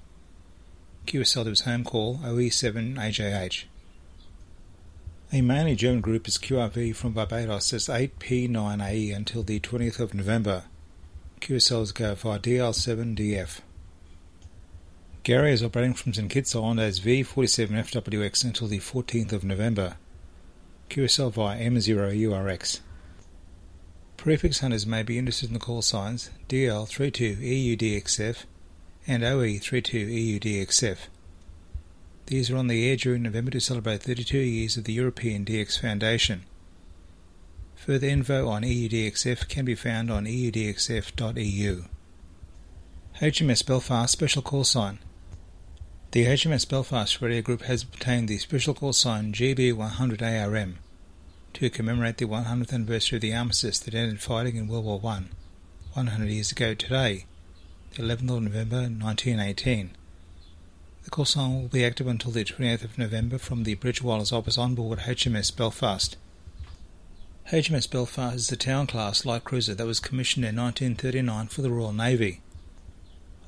QSL 1.05 1.43
to 1.43 1.49
his 1.49 1.61
home 1.61 1.83
call 1.83 2.19
OE7AJH. 2.19 3.65
A 5.33 5.41
mainly 5.41 5.75
German 5.75 5.99
group 5.99 6.25
is 6.29 6.37
QRV 6.37 6.95
from 6.95 7.11
Barbados 7.11 7.73
as 7.73 7.87
8P9AE 7.87 9.13
until 9.13 9.43
the 9.43 9.59
20th 9.59 9.99
of 9.99 10.13
November. 10.13 10.63
QSLs 11.41 11.93
go 11.93 12.15
via 12.15 12.39
DL7DF. 12.39 13.59
Gary 15.27 15.51
is 15.51 15.62
operating 15.62 15.93
from 15.93 16.13
St 16.13 16.29
Kitts 16.29 16.55
Island 16.55 16.79
as 16.79 17.01
V47FWX 17.01 18.46
until 18.46 18.69
the 18.69 18.79
14th 18.79 19.34
of 19.34 19.43
November. 19.43 19.98
QSL 20.89 21.34
via 21.34 21.60
M0URX. 21.60 22.79
Prefix 24.15 24.62
hunters 24.62 24.88
may 24.88 25.03
be 25.03 25.17
interested 25.17 25.50
in 25.50 25.53
the 25.53 25.60
call 25.60 25.81
signs 25.81 26.29
DL32EUDXF 26.48 28.46
and 29.05 29.22
OE32EUDXF. 29.24 30.98
These 32.27 32.50
are 32.50 32.55
on 32.55 32.67
the 32.67 32.89
air 32.89 32.96
during 32.96 33.24
November 33.24 33.51
to 33.51 33.60
celebrate 33.60 34.03
32 34.03 34.38
years 34.38 34.77
of 34.77 34.86
the 34.86 34.93
European 34.93 35.43
DX 35.43 35.81
Foundation. 35.81 36.46
Further 37.75 38.07
info 38.07 38.48
on 38.48 38.62
EUDXF 38.62 39.50
can 39.50 39.65
be 39.65 39.75
found 39.75 40.10
on 40.10 40.24
eudxf.eu. 40.24 41.84
HMS 43.19 43.65
Belfast 43.65 44.13
Special 44.13 44.41
Call 44.41 44.63
Sign 44.63 45.00
The 46.11 46.25
HMS 46.25 46.67
Belfast 46.69 47.21
Radio 47.21 47.41
Group 47.41 47.63
has 47.63 47.83
obtained 47.83 48.29
the 48.29 48.37
special 48.37 48.73
call 48.73 48.93
sign 48.93 49.33
GB100ARM 49.33 50.75
to 51.53 51.69
commemorate 51.69 52.15
the 52.15 52.25
100th 52.25 52.71
anniversary 52.71 53.17
of 53.17 53.21
the 53.21 53.35
armistice 53.35 53.77
that 53.79 53.93
ended 53.93 54.21
fighting 54.21 54.55
in 54.55 54.69
World 54.69 54.85
War 54.85 55.01
I, 55.03 55.23
100 55.91 56.29
years 56.29 56.53
ago 56.53 56.73
today, 56.73 57.25
the 57.91 58.03
11th 58.03 58.37
of 58.37 58.43
November 58.43 58.77
1918. 58.83 59.91
The 61.03 61.09
call 61.09 61.25
sign 61.25 61.61
will 61.61 61.67
be 61.67 61.83
active 61.83 62.07
until 62.07 62.31
the 62.31 62.45
20th 62.45 62.85
of 62.85 62.97
November 62.97 63.37
from 63.37 63.63
the 63.63 63.75
bridge 63.75 64.01
wireless 64.01 64.31
office 64.31 64.57
on 64.57 64.75
board 64.75 64.99
HMS 64.99 65.53
Belfast. 65.53 66.15
HMS 67.51 67.91
Belfast 67.91 68.35
is 68.37 68.51
a 68.53 68.55
town 68.55 68.87
class 68.87 69.25
light 69.25 69.43
cruiser 69.43 69.75
that 69.75 69.85
was 69.85 69.99
commissioned 69.99 70.45
in 70.45 70.55
1939 70.55 71.47
for 71.47 71.61
the 71.61 71.69
Royal 71.69 71.91
Navy. 71.91 72.39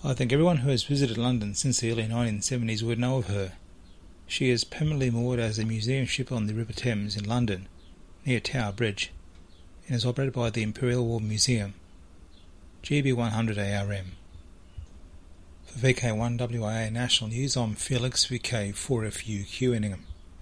I 0.01 0.13
think 0.13 0.31
everyone 0.31 0.57
who 0.57 0.69
has 0.69 0.83
visited 0.83 1.17
London 1.17 1.53
since 1.53 1.81
the 1.81 1.91
early 1.91 2.05
1970s 2.05 2.81
would 2.83 2.99
know 2.99 3.17
of 3.17 3.27
her. 3.27 3.51
She 4.27 4.49
is 4.49 4.63
permanently 4.63 5.09
moored 5.09 5.39
as 5.39 5.59
a 5.59 5.65
museum 5.65 6.05
ship 6.05 6.31
on 6.31 6.47
the 6.47 6.53
River 6.53 6.71
Thames 6.71 7.17
in 7.17 7.25
London, 7.25 7.67
near 8.25 8.39
Tower 8.39 8.71
Bridge, 8.71 9.11
and 9.87 9.97
is 9.97 10.05
operated 10.05 10.33
by 10.33 10.51
the 10.51 10.63
Imperial 10.63 11.05
War 11.05 11.19
Museum. 11.19 11.73
GB100 12.81 13.57
ARM. 13.57 14.13
For 15.65 15.79
VK1WIA 15.79 16.93
National 16.93 17.29
News, 17.31 17.57
I'm 17.57 17.75
Felix 17.75 18.25
VK4FU 18.25 19.45
Queuingham. 19.47 19.99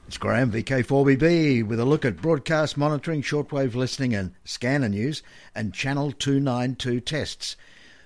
It's 0.08 0.20
Graham, 0.20 0.52
VK4BB, 0.52 1.66
with 1.66 1.80
a 1.80 1.86
look 1.86 2.06
at 2.06 2.22
broadcast 2.22 2.78
monitoring, 2.78 3.24
shortwave 3.24 3.74
listening, 3.74 4.14
and 4.14 4.36
scanner 4.46 4.88
news, 4.88 5.24
and 5.56 5.74
Channel 5.74 6.12
292 6.12 7.00
tests. 7.00 7.56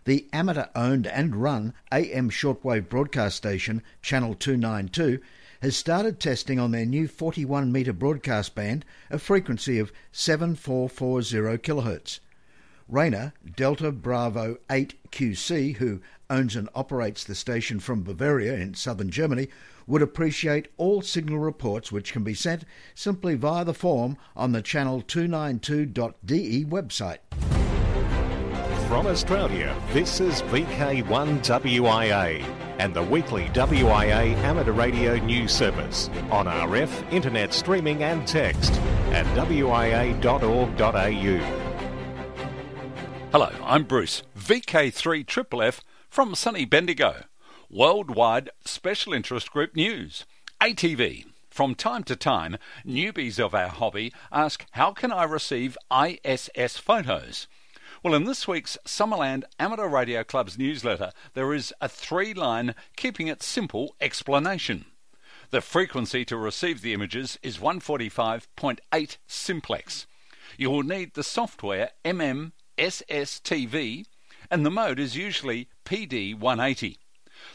The 0.06 0.28
amateur 0.34 0.66
owned 0.76 1.06
and 1.06 1.36
run 1.36 1.76
AM 1.92 2.32
shortwave 2.32 2.90
broadcast 2.90 3.38
station, 3.38 3.84
Channel 4.02 4.34
292, 4.34 5.20
has 5.62 5.78
started 5.78 6.20
testing 6.20 6.60
on 6.60 6.72
their 6.72 6.88
new 6.88 7.08
41 7.08 7.72
metre 7.72 7.94
broadcast 7.94 8.56
band, 8.56 8.84
a 9.12 9.20
frequency 9.20 9.78
of 9.78 9.94
7440 10.12 11.60
kHz. 11.60 12.20
Rainer 12.88 13.34
Delta 13.56 13.92
Bravo 13.92 14.58
8 14.72 14.96
QC, 15.12 15.76
who 15.76 16.02
owns 16.32 16.56
and 16.56 16.68
operates 16.74 17.24
the 17.24 17.36
station 17.36 17.80
from 17.80 18.02
Bavaria 18.02 18.56
in 18.56 18.74
southern 18.74 19.12
Germany, 19.12 19.50
would 19.86 20.02
appreciate 20.02 20.70
all 20.78 21.04
signal 21.04 21.38
reports 21.38 21.92
which 21.92 22.12
can 22.12 22.24
be 22.24 22.34
sent 22.34 22.66
simply 22.96 23.36
via 23.36 23.64
the 23.64 23.76
form 23.76 24.18
on 24.36 24.52
the 24.52 24.64
channel292.de 24.64 26.66
website. 26.66 27.20
From 28.92 29.08
Australia, 29.08 29.74
this 29.94 30.20
is 30.20 30.42
VK1WIA 30.42 32.44
and 32.78 32.94
the 32.94 33.04
weekly 33.04 33.46
WIA 33.54 34.36
amateur 34.40 34.74
radio 34.74 35.16
news 35.16 35.54
service 35.54 36.10
on 36.30 36.48
RF, 36.48 37.10
internet 37.10 37.54
streaming 37.54 38.04
and 38.04 38.28
text 38.28 38.74
at 39.14 39.26
wia.org.au. 39.28 40.18
Hello, 43.32 43.50
I'm 43.64 43.86
Bruce, 43.86 44.24
VK3FFF 44.38 45.80
from 46.10 46.36
sunny 46.36 46.66
Bendigo. 46.66 47.24
Worldwide 47.70 48.50
Special 48.66 49.14
Interest 49.14 49.50
Group 49.54 49.74
News, 49.74 50.26
ATV. 50.60 51.28
From 51.50 51.76
time 51.76 52.04
to 52.04 52.18
time, 52.18 52.58
newbies 52.86 53.40
of 53.40 53.56
our 53.56 53.70
hobby 53.70 54.12
ask, 54.34 54.66
How 54.72 54.92
can 54.92 55.14
I 55.14 55.24
receive 55.24 55.78
ISS 55.90 56.76
photos? 56.76 57.48
Well, 58.04 58.16
in 58.16 58.24
this 58.24 58.48
week's 58.48 58.80
Summerland 58.84 59.44
Amateur 59.60 59.88
Radio 59.88 60.24
Club's 60.24 60.58
newsletter, 60.58 61.12
there 61.36 61.54
is 61.54 61.72
a 61.80 61.88
three 61.88 62.34
line, 62.34 62.74
keeping 62.96 63.28
it 63.28 63.44
simple 63.44 63.96
explanation. 64.02 64.86
The 65.52 65.62
frequency 65.62 66.26
to 66.26 66.36
receive 66.36 66.82
the 66.82 66.94
images 66.94 67.38
is 67.44 67.60
145.8 67.60 69.18
simplex. 69.28 70.08
You 70.58 70.72
will 70.72 70.82
need 70.82 71.14
the 71.14 71.24
software 71.24 71.92
MMSSTV, 72.04 72.54
and 74.50 74.66
the 74.66 74.72
mode 74.72 75.00
is 75.00 75.16
usually 75.16 75.68
PD 75.86 76.34
180. 76.34 76.98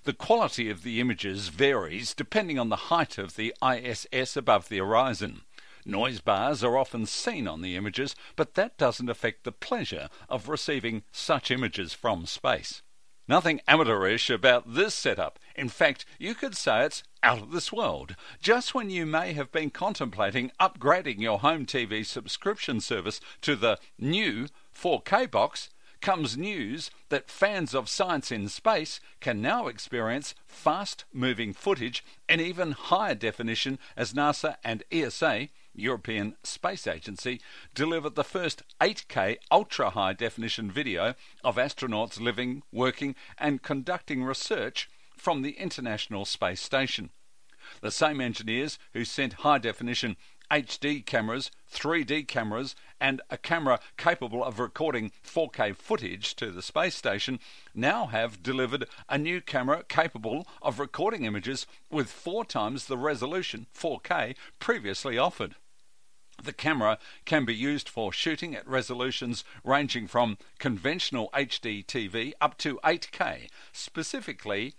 The 0.05 0.13
quality 0.13 0.71
of 0.71 0.85
the 0.85 1.01
images 1.01 1.49
varies 1.49 2.15
depending 2.15 2.61
on 2.61 2.69
the 2.69 2.77
height 2.77 3.19
of 3.19 3.35
the 3.35 3.53
ISS 3.61 4.37
above 4.37 4.69
the 4.69 4.79
horizon. 4.79 5.43
Noise 5.89 6.21
bars 6.21 6.65
are 6.65 6.77
often 6.77 7.07
seen 7.07 7.47
on 7.47 7.63
the 7.63 7.77
images, 7.77 8.17
but 8.35 8.55
that 8.55 8.77
doesn't 8.77 9.09
affect 9.09 9.45
the 9.45 9.53
pleasure 9.53 10.09
of 10.29 10.49
receiving 10.49 11.05
such 11.13 11.53
images 11.53 11.93
from 11.93 12.27
space. 12.27 12.83
Nothing 13.29 13.61
amateurish 13.69 14.29
about 14.29 14.75
this 14.75 14.97
setup. 14.97 15.39
In 15.55 15.69
fact, 15.69 16.05
you 16.19 16.35
could 16.35 16.57
say 16.57 16.85
it's 16.85 17.05
out 17.23 17.41
of 17.41 17.53
this 17.53 17.73
world. 17.73 18.17
Just 18.41 18.75
when 18.75 18.91
you 18.91 19.07
may 19.07 19.33
have 19.35 19.53
been 19.53 19.71
contemplating 19.71 20.51
upgrading 20.59 21.21
your 21.21 21.39
home 21.39 21.67
TV 21.67 22.05
subscription 22.05 22.81
service 22.81 23.21
to 23.43 23.55
the 23.55 23.79
new 23.97 24.49
4K 24.75 25.31
box, 25.31 25.71
comes 26.01 26.37
news 26.37 26.91
that 27.09 27.31
fans 27.31 27.75
of 27.75 27.89
science 27.89 28.31
in 28.31 28.49
space 28.49 29.01
can 29.21 29.41
now 29.41 29.67
experience 29.67 30.35
fast 30.47 31.05
moving 31.13 31.53
footage 31.53 32.05
in 32.29 32.41
even 32.41 32.73
higher 32.73 33.15
definition 33.15 33.79
as 33.97 34.13
NASA 34.13 34.57
and 34.63 34.85
ESA, 34.93 35.49
European 35.77 36.37
Space 36.43 36.87
Agency, 36.87 37.41
delivered 37.75 38.15
the 38.15 38.25
first 38.25 38.63
8K 38.81 39.37
ultra 39.51 39.91
high 39.91 40.13
definition 40.13 40.71
video 40.71 41.15
of 41.45 41.57
astronauts 41.57 42.21
living, 42.21 42.63
working, 42.73 43.15
and 43.39 43.63
conducting 43.63 44.25
research 44.25 44.89
from 45.17 45.43
the 45.43 45.53
International 45.53 46.25
Space 46.25 46.61
Station. 46.61 47.11
The 47.81 47.91
same 47.91 48.21
engineers 48.21 48.79
who 48.93 49.05
sent 49.05 49.35
high 49.35 49.59
definition 49.59 50.17
HD 50.51 51.05
cameras, 51.05 51.51
3D 51.73 52.29
cameras, 52.29 52.77
and 53.01 53.21
a 53.31 53.37
camera 53.37 53.81
capable 53.97 54.45
of 54.45 54.61
recording 54.61 55.11
4K 55.25 55.77
footage 55.77 56.37
to 56.37 56.51
the 56.51 56.63
space 56.63 56.95
station 56.95 57.41
now 57.75 58.07
have 58.07 58.43
delivered 58.43 58.89
a 59.09 59.19
new 59.19 59.41
camera 59.41 59.83
capable 59.89 60.47
of 60.63 60.79
recording 60.79 61.25
images 61.25 61.67
with 61.91 62.09
four 62.09 62.45
times 62.45 62.87
the 62.87 62.97
resolution 62.97 63.67
4K 63.75 64.37
previously 64.59 65.19
offered. 65.19 65.57
The 66.43 66.53
camera 66.53 66.99
can 67.25 67.45
be 67.45 67.55
used 67.55 67.89
for 67.89 68.13
shooting 68.13 68.55
at 68.55 68.69
resolutions 68.69 69.43
ranging 69.65 70.07
from 70.07 70.39
conventional 70.59 71.31
HD 71.33 71.85
TV 71.85 72.35
up 72.41 72.59
to 72.59 72.79
8K, 72.85 73.49
specifically 73.73 74.75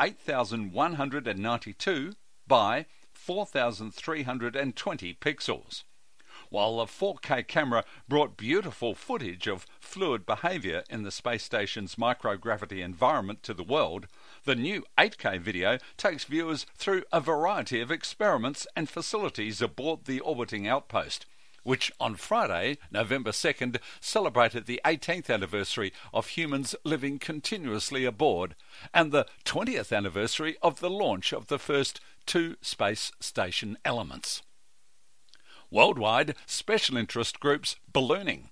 8192 0.00 2.14
by 2.46 2.86
4,320 3.12 5.14
pixels. 5.14 5.82
While 6.48 6.78
the 6.78 6.86
4K 6.86 7.46
camera 7.46 7.84
brought 8.08 8.36
beautiful 8.36 8.94
footage 8.94 9.46
of 9.46 9.66
fluid 9.78 10.24
behavior 10.24 10.84
in 10.88 11.02
the 11.02 11.10
space 11.10 11.44
station's 11.44 11.96
microgravity 11.96 12.82
environment 12.82 13.42
to 13.44 13.54
the 13.54 13.62
world, 13.62 14.06
the 14.44 14.54
new 14.54 14.84
8K 14.98 15.40
video 15.40 15.78
takes 15.96 16.24
viewers 16.24 16.66
through 16.76 17.04
a 17.12 17.20
variety 17.20 17.80
of 17.80 17.90
experiments 17.90 18.66
and 18.76 18.88
facilities 18.88 19.60
aboard 19.60 20.04
the 20.04 20.20
orbiting 20.20 20.66
outpost, 20.66 21.26
which 21.62 21.92
on 22.00 22.14
Friday, 22.14 22.78
November 22.90 23.30
2nd, 23.30 23.78
celebrated 24.00 24.66
the 24.66 24.80
18th 24.84 25.28
anniversary 25.28 25.92
of 26.12 26.28
humans 26.28 26.74
living 26.84 27.18
continuously 27.18 28.04
aboard 28.04 28.54
and 28.94 29.12
the 29.12 29.26
20th 29.44 29.94
anniversary 29.94 30.56
of 30.62 30.80
the 30.80 30.90
launch 30.90 31.32
of 31.32 31.48
the 31.48 31.58
first 31.58 32.00
two 32.26 32.56
space 32.60 33.12
station 33.20 33.76
elements. 33.84 34.42
Worldwide 35.70 36.34
Special 36.46 36.96
Interest 36.96 37.38
Groups 37.38 37.76
Ballooning. 37.92 38.50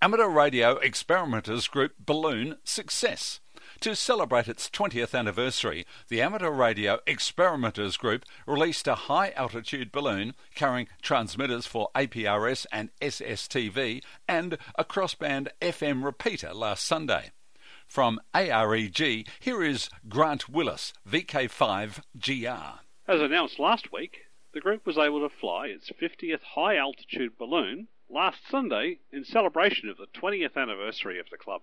Amateur 0.00 0.28
Radio 0.28 0.76
Experimenters 0.76 1.66
Group 1.66 1.94
Balloon 1.98 2.58
Success. 2.62 3.40
To 3.80 3.96
celebrate 3.96 4.46
its 4.46 4.68
20th 4.68 5.18
anniversary, 5.18 5.86
the 6.08 6.20
Amateur 6.20 6.50
Radio 6.50 6.98
Experimenters 7.06 7.96
Group 7.96 8.26
released 8.46 8.86
a 8.86 8.94
high 8.94 9.30
altitude 9.30 9.90
balloon 9.90 10.34
carrying 10.54 10.86
transmitters 11.00 11.64
for 11.64 11.88
APRS 11.94 12.66
and 12.70 12.90
SSTV 13.00 14.02
and 14.28 14.58
a 14.74 14.84
crossband 14.84 15.48
FM 15.62 16.04
repeater 16.04 16.52
last 16.52 16.84
Sunday. 16.84 17.30
From 17.86 18.20
AREG, 18.34 19.26
here 19.40 19.62
is 19.62 19.88
Grant 20.10 20.50
Willis, 20.50 20.92
VK5GR. 21.08 22.80
As 23.08 23.20
announced 23.22 23.58
last 23.58 23.90
week, 23.90 24.26
the 24.52 24.60
group 24.60 24.84
was 24.84 24.98
able 24.98 25.26
to 25.26 25.34
fly 25.34 25.68
its 25.68 25.90
50th 25.90 26.42
high 26.54 26.76
altitude 26.76 27.38
balloon 27.38 27.88
last 28.10 28.40
Sunday 28.50 28.98
in 29.10 29.24
celebration 29.24 29.88
of 29.88 29.96
the 29.96 30.06
20th 30.20 30.58
anniversary 30.58 31.18
of 31.18 31.30
the 31.30 31.38
club. 31.38 31.62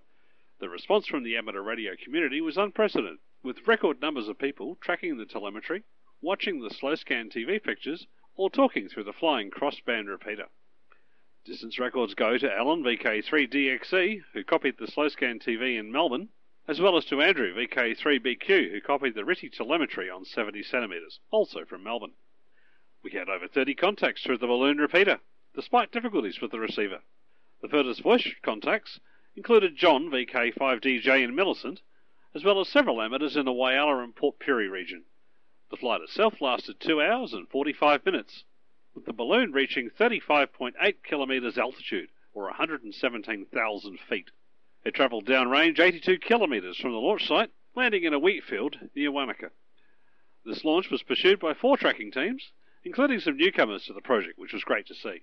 The 0.59 0.69
response 0.69 1.05
from 1.05 1.21
the 1.21 1.37
amateur 1.37 1.61
radio 1.61 1.95
community 1.95 2.41
was 2.41 2.57
unprecedented, 2.57 3.19
with 3.43 3.67
record 3.67 4.01
numbers 4.01 4.27
of 4.27 4.39
people 4.39 4.75
tracking 4.81 5.17
the 5.17 5.25
telemetry, 5.27 5.83
watching 6.19 6.61
the 6.61 6.71
slow 6.71 6.95
scan 6.95 7.29
TV 7.29 7.61
pictures, 7.61 8.07
or 8.35 8.49
talking 8.49 8.89
through 8.89 9.03
the 9.03 9.13
flying 9.13 9.51
crossband 9.51 10.07
repeater. 10.07 10.47
Distance 11.45 11.77
records 11.77 12.15
go 12.15 12.39
to 12.39 12.51
Alan 12.51 12.83
VK3DXE, 12.83 14.23
who 14.33 14.43
copied 14.43 14.79
the 14.79 14.87
slow 14.87 15.09
scan 15.09 15.37
TV 15.37 15.77
in 15.77 15.91
Melbourne, 15.91 16.29
as 16.67 16.81
well 16.81 16.97
as 16.97 17.05
to 17.05 17.21
Andrew, 17.21 17.53
VK3BQ, 17.53 18.71
who 18.71 18.81
copied 18.81 19.13
the 19.13 19.21
RTTY 19.21 19.51
telemetry 19.51 20.09
on 20.09 20.25
70 20.25 20.63
centimetres, 20.63 21.19
also 21.29 21.65
from 21.65 21.83
Melbourne. 21.83 22.15
We 23.03 23.11
had 23.11 23.29
over 23.29 23.47
30 23.47 23.75
contacts 23.75 24.23
through 24.23 24.39
the 24.39 24.47
balloon 24.47 24.79
repeater, 24.79 25.19
despite 25.53 25.91
difficulties 25.91 26.41
with 26.41 26.49
the 26.49 26.59
receiver. 26.59 27.03
The 27.61 27.69
furthest 27.69 28.01
voice 28.01 28.27
contacts 28.41 28.99
included 29.37 29.75
John, 29.75 30.09
VK5DJ 30.09 31.23
in 31.23 31.35
Millicent, 31.35 31.79
as 32.33 32.43
well 32.43 32.59
as 32.59 32.67
several 32.69 32.99
amateurs 32.99 33.37
in 33.37 33.45
the 33.45 33.53
Whyalla 33.53 34.03
and 34.03 34.15
Port 34.15 34.39
Pirie 34.39 34.67
region. 34.67 35.03
The 35.69 35.77
flight 35.77 36.01
itself 36.01 36.41
lasted 36.41 36.79
2 36.79 36.99
hours 36.99 37.33
and 37.33 37.47
45 37.47 38.03
minutes, 38.03 38.45
with 38.95 39.05
the 39.05 39.13
balloon 39.13 39.51
reaching 39.51 39.91
35.8 39.91 40.73
kilometres 41.03 41.55
altitude, 41.55 42.09
or 42.33 42.45
117,000 42.45 43.99
feet. 44.09 44.31
It 44.83 44.95
travelled 44.95 45.27
downrange 45.27 45.79
82 45.79 46.17
kilometres 46.17 46.77
from 46.77 46.93
the 46.93 46.97
launch 46.97 47.27
site, 47.27 47.51
landing 47.75 48.05
in 48.05 48.15
a 48.15 48.19
wheat 48.19 48.43
field 48.43 48.77
near 48.95 49.11
Wynarka. 49.11 49.51
This 50.45 50.65
launch 50.65 50.89
was 50.89 51.03
pursued 51.03 51.39
by 51.39 51.53
four 51.53 51.77
tracking 51.77 52.09
teams, 52.09 52.53
including 52.83 53.19
some 53.19 53.37
newcomers 53.37 53.85
to 53.85 53.93
the 53.93 54.01
project, 54.01 54.39
which 54.39 54.53
was 54.53 54.63
great 54.63 54.87
to 54.87 54.95
see. 54.95 55.21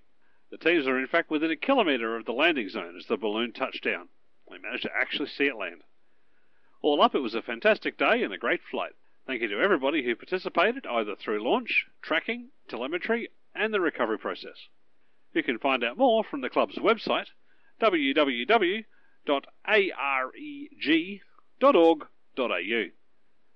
The 0.51 0.59
teams 0.59 0.87
were 0.87 0.99
in 0.99 1.07
fact 1.07 1.31
within 1.31 1.51
a 1.51 1.57
kilometre 1.57 2.17
of 2.17 2.27
the 2.27 2.33
landing 2.33 2.69
zone 2.69 2.97
as 2.97 3.07
the 3.07 3.17
balloon 3.17 3.53
touched 3.53 3.83
down. 3.83 4.09
We 4.49 4.59
managed 4.59 4.85
to 4.85 4.95
actually 4.95 5.29
see 5.29 5.47
it 5.47 5.57
land. 5.57 5.83
All 6.83 7.01
up, 7.03 7.15
it 7.15 7.21
was 7.21 7.35
a 7.35 7.43
fantastic 7.43 7.97
day 7.99 8.23
and 8.23 8.33
a 8.33 8.39
great 8.39 8.61
flight. 8.63 8.93
Thank 9.27 9.41
you 9.41 9.49
to 9.49 9.61
everybody 9.61 10.05
who 10.05 10.15
participated 10.15 10.87
either 10.87 11.17
through 11.17 11.43
launch, 11.43 11.87
tracking, 12.03 12.51
telemetry, 12.69 13.31
and 13.55 13.73
the 13.73 13.81
recovery 13.81 14.19
process. 14.19 14.69
You 15.33 15.43
can 15.43 15.59
find 15.59 15.83
out 15.83 15.97
more 15.97 16.23
from 16.23 16.43
the 16.43 16.51
club's 16.51 16.77
website, 16.77 17.29
www.areg.org.au. 17.81 18.45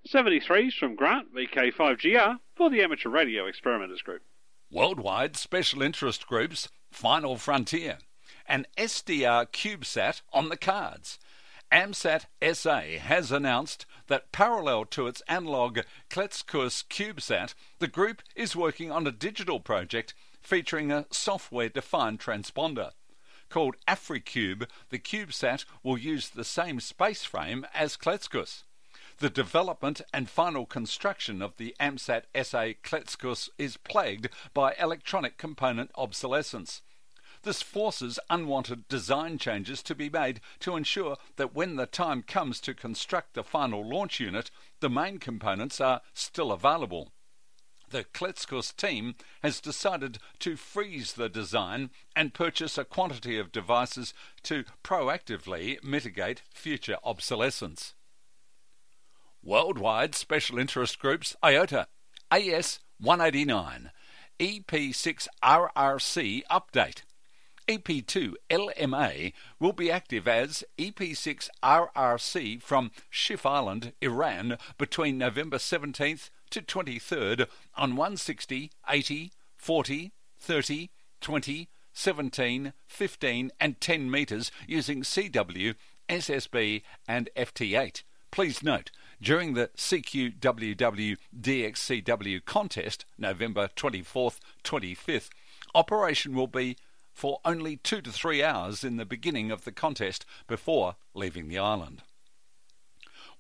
73s 0.09 0.73
from 0.73 0.95
Grant 0.95 1.35
VK5GR 1.35 2.39
for 2.57 2.71
the 2.71 2.83
Amateur 2.83 3.11
Radio 3.11 3.47
Experimenters 3.47 4.01
Group. 4.03 4.23
Worldwide 4.71 5.37
Special 5.37 5.83
Interest 5.83 6.27
Groups 6.27 6.69
Final 6.91 7.37
Frontier 7.37 7.99
and 8.47 8.67
SDR 8.77 9.47
CubeSat 9.47 10.23
on 10.33 10.49
the 10.49 10.57
cards. 10.57 11.19
AMSAT 11.71 12.25
SA 12.55 12.81
has 13.01 13.31
announced 13.31 13.85
that 14.07 14.33
parallel 14.33 14.87
to 14.87 15.07
its 15.07 15.23
analogue 15.29 15.81
KletsKous 16.09 16.87
CubeSat, 16.89 17.55
the 17.79 17.89
group 17.89 18.23
is 18.35 18.57
working 18.57 18.91
on 18.91 19.07
a 19.07 19.13
digital 19.13 19.61
project 19.61 20.15
featuring 20.41 20.91
a 20.91 21.07
software 21.11 21.69
defined 21.69 22.21
transponder. 22.21 22.93
Called 23.51 23.77
AfriCube, 23.87 24.67
the 24.89 24.99
CubeSat 24.99 25.67
will 25.83 25.99
use 25.99 26.31
the 26.31 26.45
same 26.45 26.81
space 26.81 27.25
frame 27.25 27.67
as 27.75 27.97
KletsKous. 27.97 28.63
The 29.21 29.29
development 29.29 30.01
and 30.15 30.31
final 30.31 30.65
construction 30.65 31.43
of 31.43 31.57
the 31.57 31.75
AMSAT 31.81 32.27
SA 32.45 32.75
KletsKous 32.85 33.49
is 33.59 33.77
plagued 33.77 34.29
by 34.55 34.77
electronic 34.79 35.37
component 35.37 35.91
obsolescence. 35.97 36.83
This 37.43 37.61
forces 37.61 38.21
unwanted 38.31 38.87
design 38.87 39.39
changes 39.39 39.83
to 39.83 39.97
be 39.97 40.09
made 40.09 40.41
to 40.61 40.77
ensure 40.77 41.17
that 41.35 41.53
when 41.53 41.75
the 41.75 41.87
time 41.87 42.23
comes 42.23 42.61
to 42.61 42.75
construct 42.75 43.35
the 43.35 43.43
final 43.43 43.85
launch 43.85 44.21
unit, 44.21 44.53
the 44.79 44.89
main 44.89 45.19
components 45.19 45.81
are 45.81 46.03
still 46.15 46.53
available. 46.53 47.11
The 47.91 48.05
KletsKous 48.05 48.77
team 48.77 49.17
has 49.43 49.61
decided 49.61 50.19
to 50.39 50.55
freeze 50.55 51.15
the 51.15 51.29
design 51.29 51.91
and 52.15 52.35
purchase 52.35 52.79
a 52.79 52.85
quantity 52.85 53.37
of 53.37 53.51
devices 53.51 54.15
to 54.45 54.63
proactively 54.85 55.83
mitigate 55.83 56.43
future 56.53 56.99
obsolescence. 57.03 57.95
Worldwide 59.43 60.15
Special 60.15 60.59
Interest 60.59 60.99
Groups 60.99 61.37
IOTA 61.45 61.87
AS 62.31 62.81
189 63.01 63.91
EP6RRC 64.39 66.43
update 66.51 67.03
EP2 67.69 68.35
LMA 68.51 69.33
will 69.61 69.73
be 69.73 69.91
active 69.91 70.27
as 70.27 70.65
EP6 70.79 71.49
RRC 71.63 72.63
from 72.63 72.91
Shif 73.13 73.45
Island, 73.45 73.93
Iran, 74.01 74.57
between 74.79 75.19
November 75.19 75.59
17th 75.59 76.31
to 76.51 76.63
23rd 76.63 77.47
on 77.77 77.95
160, 77.95 78.73
80, 78.89 79.33
40, 79.57 80.13
30, 80.39 80.91
20, 81.21 81.69
17, 81.93 82.73
15, 82.87 83.51
and 83.61 83.81
10 83.81 84.11
metres 84.11 84.51
using 84.67 85.03
CW, 85.03 85.75
SSB, 86.09 86.83
and 87.07 87.29
FT8. 87.37 88.03
Please 88.31 88.63
note, 88.63 88.91
during 89.21 89.55
the 89.55 89.71
CQWW 89.77 91.17
DXCW 91.39 92.45
contest, 92.45 93.05
November 93.17 93.69
24th 93.77 94.39
25th, 94.65 95.29
operation 95.75 96.35
will 96.35 96.47
be 96.47 96.77
for 97.13 97.41
only 97.45 97.77
two 97.77 98.01
to 98.01 98.13
three 98.13 98.43
hours 98.43 98.85
in 98.85 98.97
the 98.97 99.05
beginning 99.05 99.51
of 99.51 99.65
the 99.65 99.73
contest 99.73 100.25
before 100.47 100.95
leaving 101.15 101.49
the 101.49 101.59
island. 101.59 102.03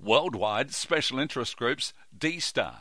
Worldwide 0.01 0.75
Special 0.75 1.19
Interest 1.19 1.57
Groups 1.57 1.93
D 2.17 2.41
Star. 2.41 2.81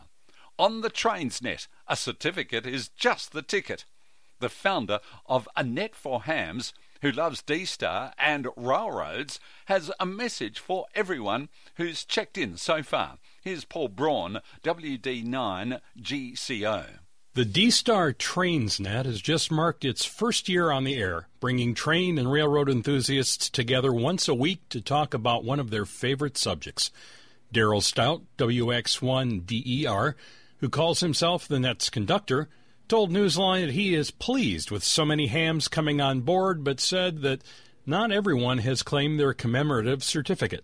On 0.60 0.82
the 0.82 0.90
trains 0.90 1.42
net, 1.42 1.68
a 1.88 1.96
certificate 1.96 2.66
is 2.66 2.90
just 2.90 3.32
the 3.32 3.44
ticket. 3.44 3.86
The 4.40 4.50
founder 4.50 5.00
of 5.28 5.48
A 5.56 5.64
Net 5.64 5.96
for 5.96 6.24
Hams, 6.24 6.74
who 7.02 7.12
loves 7.12 7.42
D 7.42 7.66
Star 7.66 8.14
and 8.18 8.48
railroads, 8.56 9.42
has 9.66 9.92
a 10.00 10.06
message 10.06 10.60
for 10.60 10.86
everyone 10.96 11.50
who's 11.76 12.06
checked 12.06 12.38
in 12.38 12.56
so 12.58 12.84
far. 12.84 13.18
Here's 13.42 13.66
Paul 13.66 13.90
Braun, 13.90 14.40
WD9GCO. 14.64 16.86
The 17.34 17.44
D-Star 17.46 18.14
TrainsNet 18.14 19.06
has 19.06 19.22
just 19.22 19.52
marked 19.52 19.86
its 19.86 20.04
first 20.04 20.50
year 20.50 20.72
on 20.72 20.86
the 20.86 20.96
air, 20.96 21.28
bringing 21.40 21.76
train 21.76 22.18
and 22.18 22.32
railroad 22.32 22.68
enthusiasts 22.68 23.48
together 23.48 23.94
once 23.94 24.28
a 24.28 24.34
week 24.34 24.68
to 24.70 24.82
talk 24.82 25.14
about 25.14 25.44
one 25.44 25.60
of 25.60 25.70
their 25.70 25.86
favorite 25.86 26.36
subjects. 26.36 26.90
Daryl 27.54 27.84
Stout, 27.84 28.24
WX1DER, 28.40 30.16
who 30.58 30.70
calls 30.70 31.02
himself 31.02 31.48
the 31.48 31.60
Net's 31.60 31.92
conductor, 31.92 32.50
told 32.88 33.12
Newsline 33.12 33.68
that 33.68 33.74
he 33.74 33.94
is 33.94 34.12
pleased 34.12 34.72
with 34.72 34.84
so 34.84 35.06
many 35.06 35.28
hams 35.28 35.68
coming 35.68 36.02
on 36.02 36.22
board, 36.22 36.64
but 36.64 36.80
said 36.80 37.22
that 37.22 37.42
not 37.86 38.12
everyone 38.12 38.60
has 38.60 38.84
claimed 38.84 39.20
their 39.20 39.34
commemorative 39.34 40.04
certificate. 40.04 40.64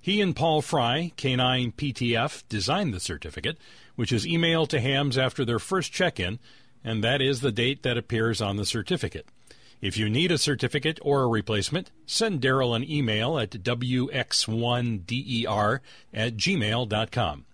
He 0.00 0.20
and 0.20 0.34
Paul 0.34 0.62
Fry, 0.62 1.12
K9 1.16 1.74
PTF, 1.74 2.42
designed 2.48 2.92
the 2.92 3.00
certificate 3.00 3.56
which 3.96 4.12
is 4.12 4.26
emailed 4.26 4.68
to 4.68 4.80
hams 4.80 5.18
after 5.18 5.44
their 5.44 5.58
first 5.58 5.92
check 5.92 6.18
in, 6.18 6.38
and 6.84 7.04
that 7.04 7.20
is 7.20 7.40
the 7.40 7.52
date 7.52 7.82
that 7.82 7.98
appears 7.98 8.40
on 8.40 8.56
the 8.56 8.64
certificate. 8.64 9.26
If 9.80 9.96
you 9.96 10.08
need 10.08 10.30
a 10.30 10.38
certificate 10.38 11.00
or 11.02 11.22
a 11.22 11.28
replacement, 11.28 11.90
send 12.06 12.40
Daryl 12.40 12.76
an 12.76 12.88
email 12.88 13.36
at 13.38 13.50
wx1der 13.50 15.80
at 16.14 16.36
gmail.com. 16.36 17.44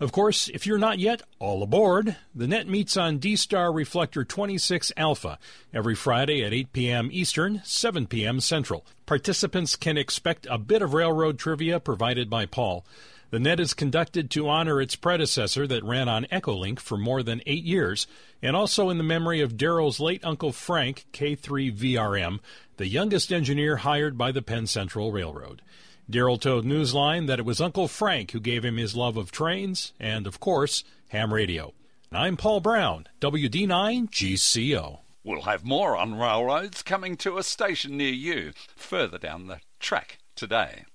Of 0.00 0.12
course, 0.12 0.48
if 0.54 0.64
you're 0.64 0.78
not 0.78 1.00
yet 1.00 1.22
all 1.40 1.60
aboard, 1.60 2.16
the 2.32 2.46
net 2.46 2.68
meets 2.68 2.96
on 2.96 3.18
D 3.18 3.34
Star 3.34 3.72
Reflector 3.72 4.24
26 4.24 4.92
Alpha 4.96 5.40
every 5.74 5.96
Friday 5.96 6.44
at 6.44 6.52
8 6.52 6.72
p.m. 6.72 7.08
Eastern, 7.10 7.62
7 7.64 8.06
p.m. 8.06 8.38
Central. 8.38 8.86
Participants 9.06 9.74
can 9.74 9.96
expect 9.96 10.46
a 10.48 10.56
bit 10.56 10.82
of 10.82 10.94
railroad 10.94 11.36
trivia 11.36 11.80
provided 11.80 12.30
by 12.30 12.46
Paul. 12.46 12.86
The 13.30 13.40
net 13.40 13.58
is 13.58 13.74
conducted 13.74 14.30
to 14.30 14.48
honor 14.48 14.80
its 14.80 14.94
predecessor 14.94 15.66
that 15.66 15.82
ran 15.82 16.08
on 16.08 16.26
Echolink 16.30 16.78
for 16.78 16.96
more 16.96 17.24
than 17.24 17.42
eight 17.44 17.64
years, 17.64 18.06
and 18.40 18.54
also 18.54 18.90
in 18.90 18.98
the 18.98 19.04
memory 19.04 19.40
of 19.40 19.56
Daryl's 19.56 19.98
late 19.98 20.24
uncle 20.24 20.52
Frank, 20.52 21.06
K3VRM, 21.12 22.38
the 22.76 22.86
youngest 22.86 23.32
engineer 23.32 23.78
hired 23.78 24.16
by 24.16 24.30
the 24.30 24.42
Penn 24.42 24.68
Central 24.68 25.10
Railroad. 25.10 25.60
Daryl 26.10 26.40
told 26.40 26.64
Newsline 26.64 27.26
that 27.26 27.38
it 27.38 27.44
was 27.44 27.60
Uncle 27.60 27.86
Frank 27.86 28.30
who 28.30 28.40
gave 28.40 28.64
him 28.64 28.78
his 28.78 28.96
love 28.96 29.18
of 29.18 29.30
trains 29.30 29.92
and, 30.00 30.26
of 30.26 30.40
course, 30.40 30.82
ham 31.08 31.34
radio. 31.34 31.74
I'm 32.10 32.38
Paul 32.38 32.60
Braun, 32.60 33.06
WD9GCO. 33.20 35.00
We'll 35.22 35.42
have 35.42 35.66
more 35.66 35.98
on 35.98 36.18
railroads 36.18 36.82
coming 36.82 37.18
to 37.18 37.36
a 37.36 37.42
station 37.42 37.98
near 37.98 38.12
you 38.12 38.52
further 38.74 39.18
down 39.18 39.48
the 39.48 39.60
track 39.80 40.16
today. 40.34 40.86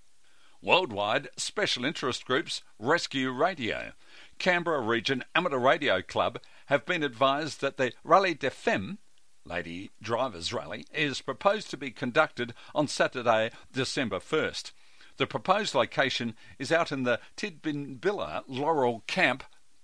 Worldwide 0.64 1.28
Special 1.38 1.86
Interest 1.86 2.26
Groups 2.26 2.64
Rescue 2.80 3.32
Radio. 3.32 3.92
Canberra 4.40 4.82
Region 4.82 5.24
Amateur 5.36 5.60
Radio 5.60 6.02
Club 6.02 6.40
have 6.68 6.88
been 6.88 7.04
advised 7.04 7.62
that 7.62 7.78
the 7.78 7.94
Rallye 8.04 8.40
des 8.40 8.50
Femmes 8.50 8.98
Lady 9.46 9.92
Drivers 10.02 10.52
Rally 10.52 10.88
is 10.92 11.22
proposed 11.22 11.70
to 11.70 11.78
be 11.78 11.92
conducted 11.92 12.56
on 12.74 12.88
Saturday, 12.88 13.52
December 13.72 14.18
1st. 14.18 14.72
The 15.18 15.28
proposed 15.28 15.76
location 15.76 16.36
is 16.58 16.72
out 16.72 16.92
in 16.92 17.04
the 17.04 17.20
Tidbinbilla 17.38 18.44
Laurel 18.48 19.04
Camp 19.08 19.44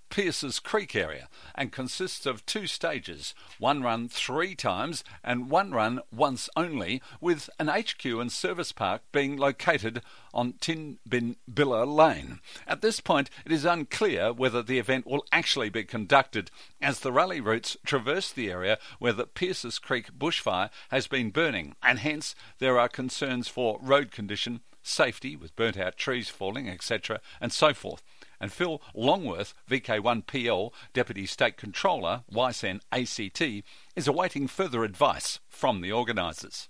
Pierces 0.10 0.60
Creek 0.60 0.96
area 0.96 1.30
and 1.54 1.72
consists 1.72 2.26
of 2.26 2.46
two 2.46 2.66
stages, 2.66 3.36
one 3.60 3.84
run 3.84 4.10
three 4.10 4.56
times 4.56 5.04
and 5.24 5.52
one 5.52 5.72
run 5.72 6.02
once 6.12 6.50
only, 6.56 7.02
with 7.22 7.50
an 7.60 7.68
HQ 7.68 8.04
and 8.06 8.32
service 8.32 8.72
park 8.72 9.04
being 9.12 9.38
located 9.38 10.02
on 10.34 10.54
Tidbinbilla 10.54 11.86
Lane. 11.86 12.40
At 12.68 12.82
this 12.82 13.00
point, 13.00 13.30
it 13.46 13.52
is 13.52 13.66
unclear 13.66 14.34
whether 14.34 14.64
the 14.64 14.80
event 14.80 15.06
will 15.06 15.26
actually 15.32 15.70
be 15.70 15.84
conducted, 15.84 16.50
as 16.82 17.02
the 17.02 17.12
rally 17.12 17.40
routes 17.40 17.78
traverse 17.86 18.32
the 18.32 18.50
area 18.50 18.80
where 18.98 19.14
the 19.14 19.28
Pierces 19.28 19.78
Creek 19.78 20.18
bushfire 20.18 20.72
has 20.90 21.06
been 21.08 21.30
burning, 21.30 21.76
and 21.84 22.00
hence 22.00 22.34
there 22.58 22.80
are 22.80 22.90
concerns 22.90 23.48
for 23.48 23.80
road 23.82 24.12
condition, 24.12 24.62
safety 24.90 25.36
with 25.36 25.56
burnt 25.56 25.78
out 25.78 25.98
trees 25.98 26.30
falling, 26.30 26.68
etc., 26.68 27.22
and 27.40 27.52
so 27.52 27.74
forth. 27.74 28.04
And 28.42 28.52
Phil 28.52 28.82
Longworth, 28.94 29.54
VK1PL 29.70 30.72
Deputy 30.94 31.26
State 31.26 31.58
Controller, 31.58 32.24
YSN 32.32 32.82
ACT, 32.92 33.66
is 33.96 34.08
awaiting 34.08 34.48
further 34.48 34.84
advice 34.84 35.40
from 35.48 35.82
the 35.82 35.92
organisers. 35.92 36.70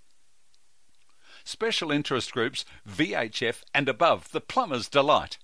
Special 1.44 1.92
interest 1.92 2.32
groups, 2.32 2.66
VHF 2.88 3.64
and 3.74 3.88
above, 3.88 4.32
the 4.32 4.42
plumber's 4.42 4.90
delight. 4.90 5.38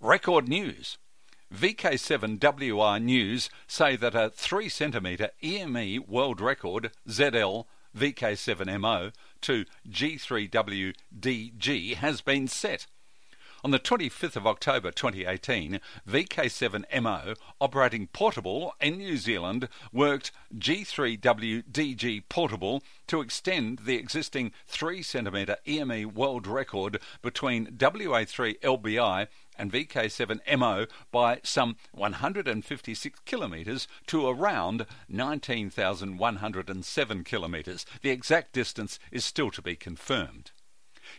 Record 0.00 0.48
News. 0.48 0.98
VK7WI 1.54 3.02
News 3.02 3.48
say 3.66 3.96
that 3.96 4.14
a 4.14 4.30
3 4.30 4.68
centimetre 4.68 5.30
EME 5.42 6.04
world 6.06 6.40
record 6.40 6.90
ZL 7.08 7.64
VK7MO 7.96 9.12
to 9.42 9.64
G3WDG 9.88 11.94
has 11.96 12.20
been 12.20 12.48
set. 12.48 12.86
On 13.64 13.72
the 13.72 13.80
25th 13.80 14.36
of 14.36 14.46
October 14.46 14.92
2018, 14.92 15.80
VK7MO, 16.08 17.36
operating 17.60 18.06
portable 18.06 18.72
in 18.80 18.98
New 18.98 19.16
Zealand, 19.16 19.68
worked 19.92 20.30
G3WDG 20.56 22.22
portable 22.28 22.84
to 23.08 23.20
extend 23.20 23.80
the 23.80 23.96
existing 23.96 24.52
3 24.68 25.00
cm 25.00 25.56
EME 25.66 26.14
world 26.14 26.46
record 26.46 27.00
between 27.20 27.76
WA3 27.76 28.60
LBI 28.60 29.26
and 29.58 29.72
VK7MO 29.72 30.88
by 31.10 31.40
some 31.42 31.76
156 31.92 33.20
kilometres 33.24 33.88
to 34.06 34.28
around 34.28 34.86
19,107 35.08 37.24
kilometres. 37.24 37.84
The 38.02 38.10
exact 38.10 38.52
distance 38.52 38.98
is 39.10 39.24
still 39.24 39.50
to 39.50 39.60
be 39.60 39.74
confirmed. 39.76 40.52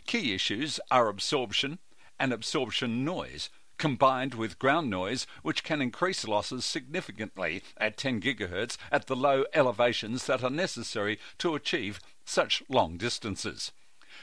Key 0.06 0.32
issues 0.34 0.80
are 0.90 1.08
absorption, 1.08 1.78
and 2.18 2.32
absorption 2.32 3.04
noise, 3.04 3.50
combined 3.78 4.34
with 4.34 4.58
ground 4.58 4.90
noise, 4.90 5.26
which 5.42 5.62
can 5.64 5.80
increase 5.80 6.28
losses 6.28 6.64
significantly 6.64 7.62
at 7.78 7.96
10 7.96 8.20
GHz 8.20 8.76
at 8.92 9.06
the 9.06 9.16
low 9.16 9.44
elevations 9.54 10.26
that 10.26 10.44
are 10.44 10.50
necessary 10.50 11.18
to 11.38 11.54
achieve 11.54 11.98
such 12.24 12.62
long 12.68 12.98
distances. 12.98 13.72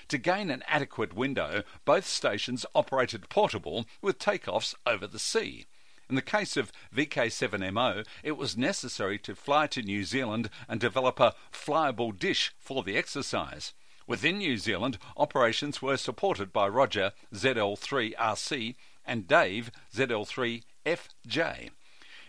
To 0.10 0.17
gain 0.17 0.50
an 0.50 0.63
adequate 0.67 1.13
window, 1.13 1.63
both 1.84 2.08
stations 2.08 2.65
operated 2.74 3.28
portable 3.30 3.86
with 4.02 4.20
takeoffs 4.20 4.74
over 4.86 5.06
the 5.06 5.20
sea. 5.20 5.65
In 6.10 6.15
the 6.15 6.22
case 6.22 6.56
of 6.56 6.72
VK7MO, 6.96 8.06
it 8.24 8.38
was 8.38 8.56
necessary 8.56 9.20
to 9.20 9.36
fly 9.36 9.67
to 9.67 9.82
New 9.82 10.06
Zealand 10.06 10.50
and 10.70 10.80
develop 10.80 11.20
a 11.20 11.36
flyable 11.52 12.17
dish 12.17 12.54
for 12.58 12.84
the 12.84 12.96
exercise. 12.96 13.74
Within 14.08 14.38
New 14.38 14.58
Zealand, 14.58 14.98
operations 15.17 15.82
were 15.82 15.98
supported 15.98 16.54
by 16.54 16.70
Roger 16.70 17.12
ZL3RC 17.34 18.76
and 19.06 19.28
Dave 19.28 19.70
ZL3FJ. 19.93 21.72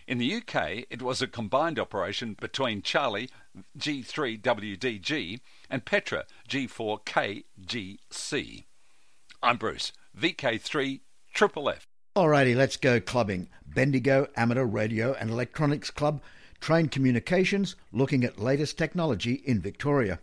In 0.09 0.17
the 0.17 0.37
UK, 0.37 0.87
it 0.89 1.03
was 1.03 1.21
a 1.21 1.27
combined 1.27 1.79
operation 1.79 2.35
between 2.41 2.81
Charlie 2.81 3.29
G3WDG 3.79 5.41
and 5.69 5.85
Petra 5.85 6.25
G4KGC. 6.49 8.65
I'm 9.43 9.59
Bruce, 9.59 9.93
VK3 10.19 11.01
Triple 11.35 11.69
F. 11.69 11.87
Alrighty, 12.17 12.57
let's 12.57 12.79
go 12.79 13.03
clubbing. 13.03 13.51
Bendigo 13.67 14.29
Amateur 14.35 14.65
Radio 14.65 15.13
and 15.13 15.29
Electronics 15.29 15.91
Club 15.91 16.23
train 16.59 16.89
communications 16.89 17.77
looking 17.93 18.25
at 18.25 18.41
latest 18.41 18.79
technology 18.79 19.43
in 19.45 19.61
Victoria. 19.61 20.21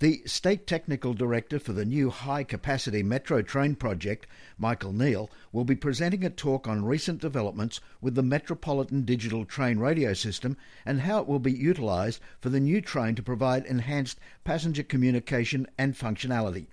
The 0.00 0.22
State 0.26 0.68
Technical 0.68 1.12
Director 1.12 1.58
for 1.58 1.72
the 1.72 1.84
new 1.84 2.10
high 2.10 2.44
capacity 2.44 3.02
metro 3.02 3.42
train 3.42 3.74
project, 3.74 4.28
Michael 4.56 4.92
Neal, 4.92 5.28
will 5.50 5.64
be 5.64 5.74
presenting 5.74 6.24
a 6.24 6.30
talk 6.30 6.68
on 6.68 6.84
recent 6.84 7.20
developments 7.20 7.80
with 8.00 8.14
the 8.14 8.22
Metropolitan 8.22 9.04
Digital 9.04 9.44
Train 9.44 9.80
Radio 9.80 10.12
System 10.12 10.56
and 10.86 11.00
how 11.00 11.18
it 11.20 11.26
will 11.26 11.40
be 11.40 11.50
utilised 11.50 12.20
for 12.38 12.48
the 12.48 12.60
new 12.60 12.80
train 12.80 13.16
to 13.16 13.24
provide 13.24 13.66
enhanced 13.66 14.20
passenger 14.44 14.84
communication 14.84 15.66
and 15.76 15.98
functionality. 15.98 16.68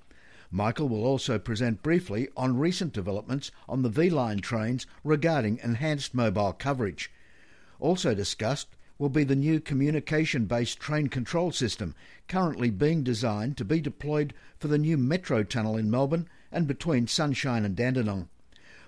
Michael 0.52 0.88
will 0.88 1.04
also 1.04 1.40
present 1.40 1.82
briefly 1.82 2.30
on 2.38 2.60
recent 2.60 2.94
developments 2.94 3.50
on 3.68 3.82
the 3.82 3.90
V 3.90 4.12
Line 4.12 4.38
trains 4.38 4.86
regarding 5.04 5.60
enhanced 5.64 6.14
mobile 6.14 6.54
coverage. 6.54 7.12
Also 7.80 8.14
discussed 8.14 8.68
will 8.98 9.10
be 9.10 9.24
the 9.24 9.36
new 9.36 9.60
communication 9.60 10.46
based 10.46 10.80
train 10.80 11.08
control 11.08 11.52
system 11.52 11.94
currently 12.28 12.70
being 12.70 13.04
designed 13.04 13.58
to 13.58 13.66
be 13.66 13.82
deployed 13.82 14.34
for 14.58 14.68
the 14.68 14.78
new 14.78 14.98
metro 14.98 15.44
tunnel 15.44 15.78
in 15.78 15.92
Melbourne 15.92 16.28
and 16.52 16.68
between 16.68 17.08
Sunshine 17.08 17.66
and 17.66 17.76
Dandenong. 17.76 18.30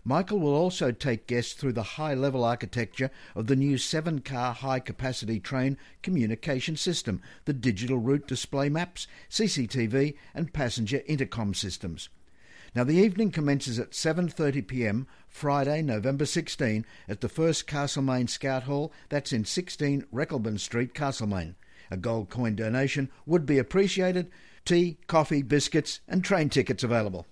Michael 0.04 0.40
will 0.40 0.56
also 0.56 0.94
take 0.94 1.28
guests 1.28 1.52
through 1.52 1.74
the 1.74 1.84
high 1.84 2.14
level 2.14 2.46
architecture 2.46 3.12
of 3.36 3.48
the 3.48 3.58
new 3.58 3.78
seven 3.78 4.22
car 4.22 4.54
high 4.54 4.80
capacity 4.80 5.38
train 5.38 5.78
communication 6.02 6.78
system, 6.78 7.22
the 7.44 7.52
digital 7.52 7.98
route 7.98 8.26
display 8.26 8.70
maps, 8.70 9.08
CCTV, 9.30 10.16
and 10.34 10.54
passenger 10.54 11.02
intercom 11.08 11.54
systems. 11.54 12.08
Now 12.78 12.84
the 12.84 12.94
evening 12.94 13.32
commences 13.32 13.80
at 13.80 13.90
7:30 13.90 14.68
p.m. 14.68 15.08
Friday, 15.28 15.82
November 15.82 16.28
16 16.28 16.86
at 17.10 17.22
the 17.22 17.28
first 17.28 17.66
Castlemaine 17.66 18.28
Scout 18.28 18.66
Hall. 18.66 18.94
That's 19.10 19.34
in 19.34 19.46
16 19.46 20.06
Reckelman 20.14 20.60
Street, 20.60 20.94
Castlemaine. 20.94 21.56
A 21.90 21.98
gold 21.98 22.30
coin 22.30 22.56
donation 22.56 23.10
would 23.26 23.48
be 23.48 23.58
appreciated. 23.58 24.30
Tea, 24.64 25.00
coffee, 25.08 25.42
biscuits, 25.42 26.02
and 26.08 26.24
train 26.24 26.50
tickets 26.50 26.84
available. 26.84 27.26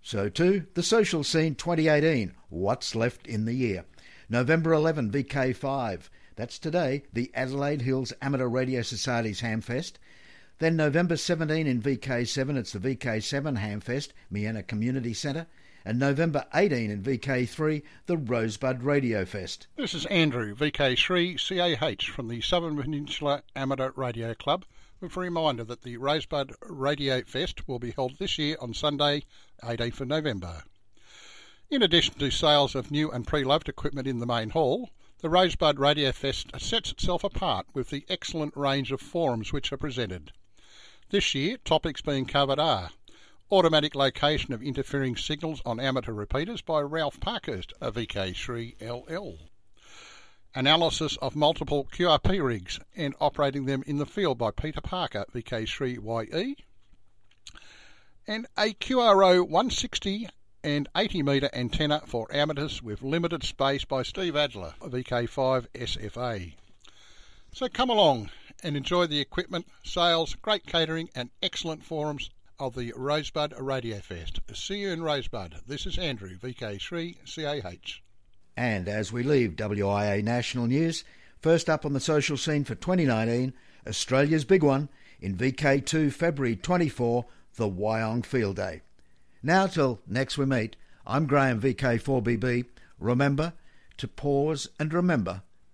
So 0.00 0.30
too, 0.30 0.64
the 0.72 0.82
social 0.82 1.24
scene 1.24 1.56
2018. 1.56 2.32
What's 2.48 2.94
left 2.94 3.26
in 3.26 3.44
the 3.44 3.52
year? 3.52 3.84
November 4.30 4.72
11, 4.72 5.10
VK5. 5.10 6.08
That's 6.36 6.58
today, 6.58 7.02
the 7.12 7.30
Adelaide 7.34 7.82
Hills 7.82 8.14
Amateur 8.22 8.48
Radio 8.48 8.80
Society's 8.80 9.42
Hamfest. 9.42 9.98
Then 10.60 10.76
November 10.76 11.16
17 11.16 11.66
in 11.66 11.82
VK7, 11.82 12.56
it's 12.56 12.72
the 12.72 12.78
VK7 12.78 13.58
Hamfest, 13.58 14.12
Miena 14.30 14.62
Community 14.62 15.12
Centre. 15.12 15.48
And 15.84 15.98
November 15.98 16.46
18 16.54 16.92
in 16.92 17.02
VK3, 17.02 17.82
the 18.06 18.16
Rosebud 18.16 18.84
Radio 18.84 19.24
Fest. 19.24 19.66
This 19.74 19.94
is 19.94 20.06
Andrew, 20.06 20.54
VK3 20.54 21.36
CAH 21.36 22.12
from 22.12 22.28
the 22.28 22.40
Southern 22.40 22.80
Peninsula 22.80 23.42
Amateur 23.56 23.90
Radio 23.96 24.32
Club 24.32 24.64
with 25.00 25.16
a 25.16 25.20
reminder 25.20 25.64
that 25.64 25.82
the 25.82 25.96
Rosebud 25.96 26.54
Radio 26.62 27.22
Fest 27.22 27.66
will 27.66 27.80
be 27.80 27.90
held 27.90 28.18
this 28.18 28.38
year 28.38 28.56
on 28.60 28.74
Sunday, 28.74 29.24
18th 29.64 30.02
of 30.02 30.08
November. 30.08 30.62
In 31.68 31.82
addition 31.82 32.14
to 32.14 32.30
sales 32.30 32.76
of 32.76 32.92
new 32.92 33.10
and 33.10 33.26
pre-loved 33.26 33.68
equipment 33.68 34.06
in 34.06 34.20
the 34.20 34.26
main 34.26 34.50
hall, 34.50 34.90
the 35.18 35.28
Rosebud 35.28 35.80
Radio 35.80 36.12
Fest 36.12 36.52
sets 36.60 36.92
itself 36.92 37.24
apart 37.24 37.66
with 37.74 37.90
the 37.90 38.06
excellent 38.08 38.56
range 38.56 38.92
of 38.92 39.00
forums 39.00 39.52
which 39.52 39.72
are 39.72 39.76
presented. 39.76 40.30
This 41.14 41.32
year, 41.32 41.58
topics 41.58 42.02
being 42.02 42.26
covered 42.26 42.58
are 42.58 42.90
automatic 43.48 43.94
location 43.94 44.52
of 44.52 44.64
interfering 44.64 45.14
signals 45.14 45.62
on 45.64 45.78
amateur 45.78 46.10
repeaters 46.10 46.60
by 46.60 46.80
Ralph 46.80 47.20
Parkhurst 47.20 47.72
of 47.80 47.94
VK3LL, 47.94 49.38
analysis 50.56 51.16
of 51.18 51.36
multiple 51.36 51.86
QRP 51.92 52.44
rigs 52.44 52.80
and 52.96 53.14
operating 53.20 53.66
them 53.66 53.84
in 53.86 53.98
the 53.98 54.06
field 54.06 54.38
by 54.38 54.50
Peter 54.50 54.80
Parker, 54.80 55.24
VK3YE, 55.32 56.56
and 58.26 58.48
a 58.58 58.74
QRO 58.74 59.40
160 59.42 60.28
and 60.64 60.88
80 60.96 61.22
metre 61.22 61.50
antenna 61.52 62.02
for 62.06 62.26
amateurs 62.34 62.82
with 62.82 63.02
limited 63.02 63.44
space 63.44 63.84
by 63.84 64.02
Steve 64.02 64.34
Adler, 64.34 64.74
VK5SFA. 64.80 66.54
So 67.52 67.68
come 67.68 67.90
along 67.90 68.30
and 68.64 68.76
enjoy 68.76 69.06
the 69.06 69.20
equipment, 69.20 69.68
sales, 69.84 70.34
great 70.34 70.66
catering, 70.66 71.10
and 71.14 71.30
excellent 71.42 71.84
forums 71.84 72.30
of 72.58 72.74
the 72.74 72.92
Rosebud 72.96 73.54
Radio 73.60 73.98
Fest. 73.98 74.40
See 74.54 74.78
you 74.78 74.90
in 74.90 75.02
Rosebud. 75.02 75.56
This 75.66 75.86
is 75.86 75.98
Andrew, 75.98 76.36
VK3CAH. 76.38 78.00
And 78.56 78.88
as 78.88 79.12
we 79.12 79.22
leave 79.22 79.56
WIA 79.56 80.24
National 80.24 80.66
News, 80.66 81.04
first 81.40 81.68
up 81.68 81.84
on 81.84 81.92
the 81.92 82.00
social 82.00 82.36
scene 82.36 82.64
for 82.64 82.74
2019, 82.74 83.52
Australia's 83.86 84.44
big 84.44 84.62
one, 84.62 84.88
in 85.20 85.36
VK2 85.36 86.12
February 86.12 86.56
24, 86.56 87.26
the 87.56 87.68
Wyong 87.68 88.24
Field 88.24 88.56
Day. 88.56 88.80
Now 89.42 89.66
till 89.66 90.00
next 90.06 90.38
we 90.38 90.46
meet, 90.46 90.76
I'm 91.06 91.26
Graham 91.26 91.60
VK4BB. 91.60 92.64
Remember, 92.98 93.52
to 93.98 94.08
pause 94.08 94.68
and 94.78 94.92
remember 94.92 95.42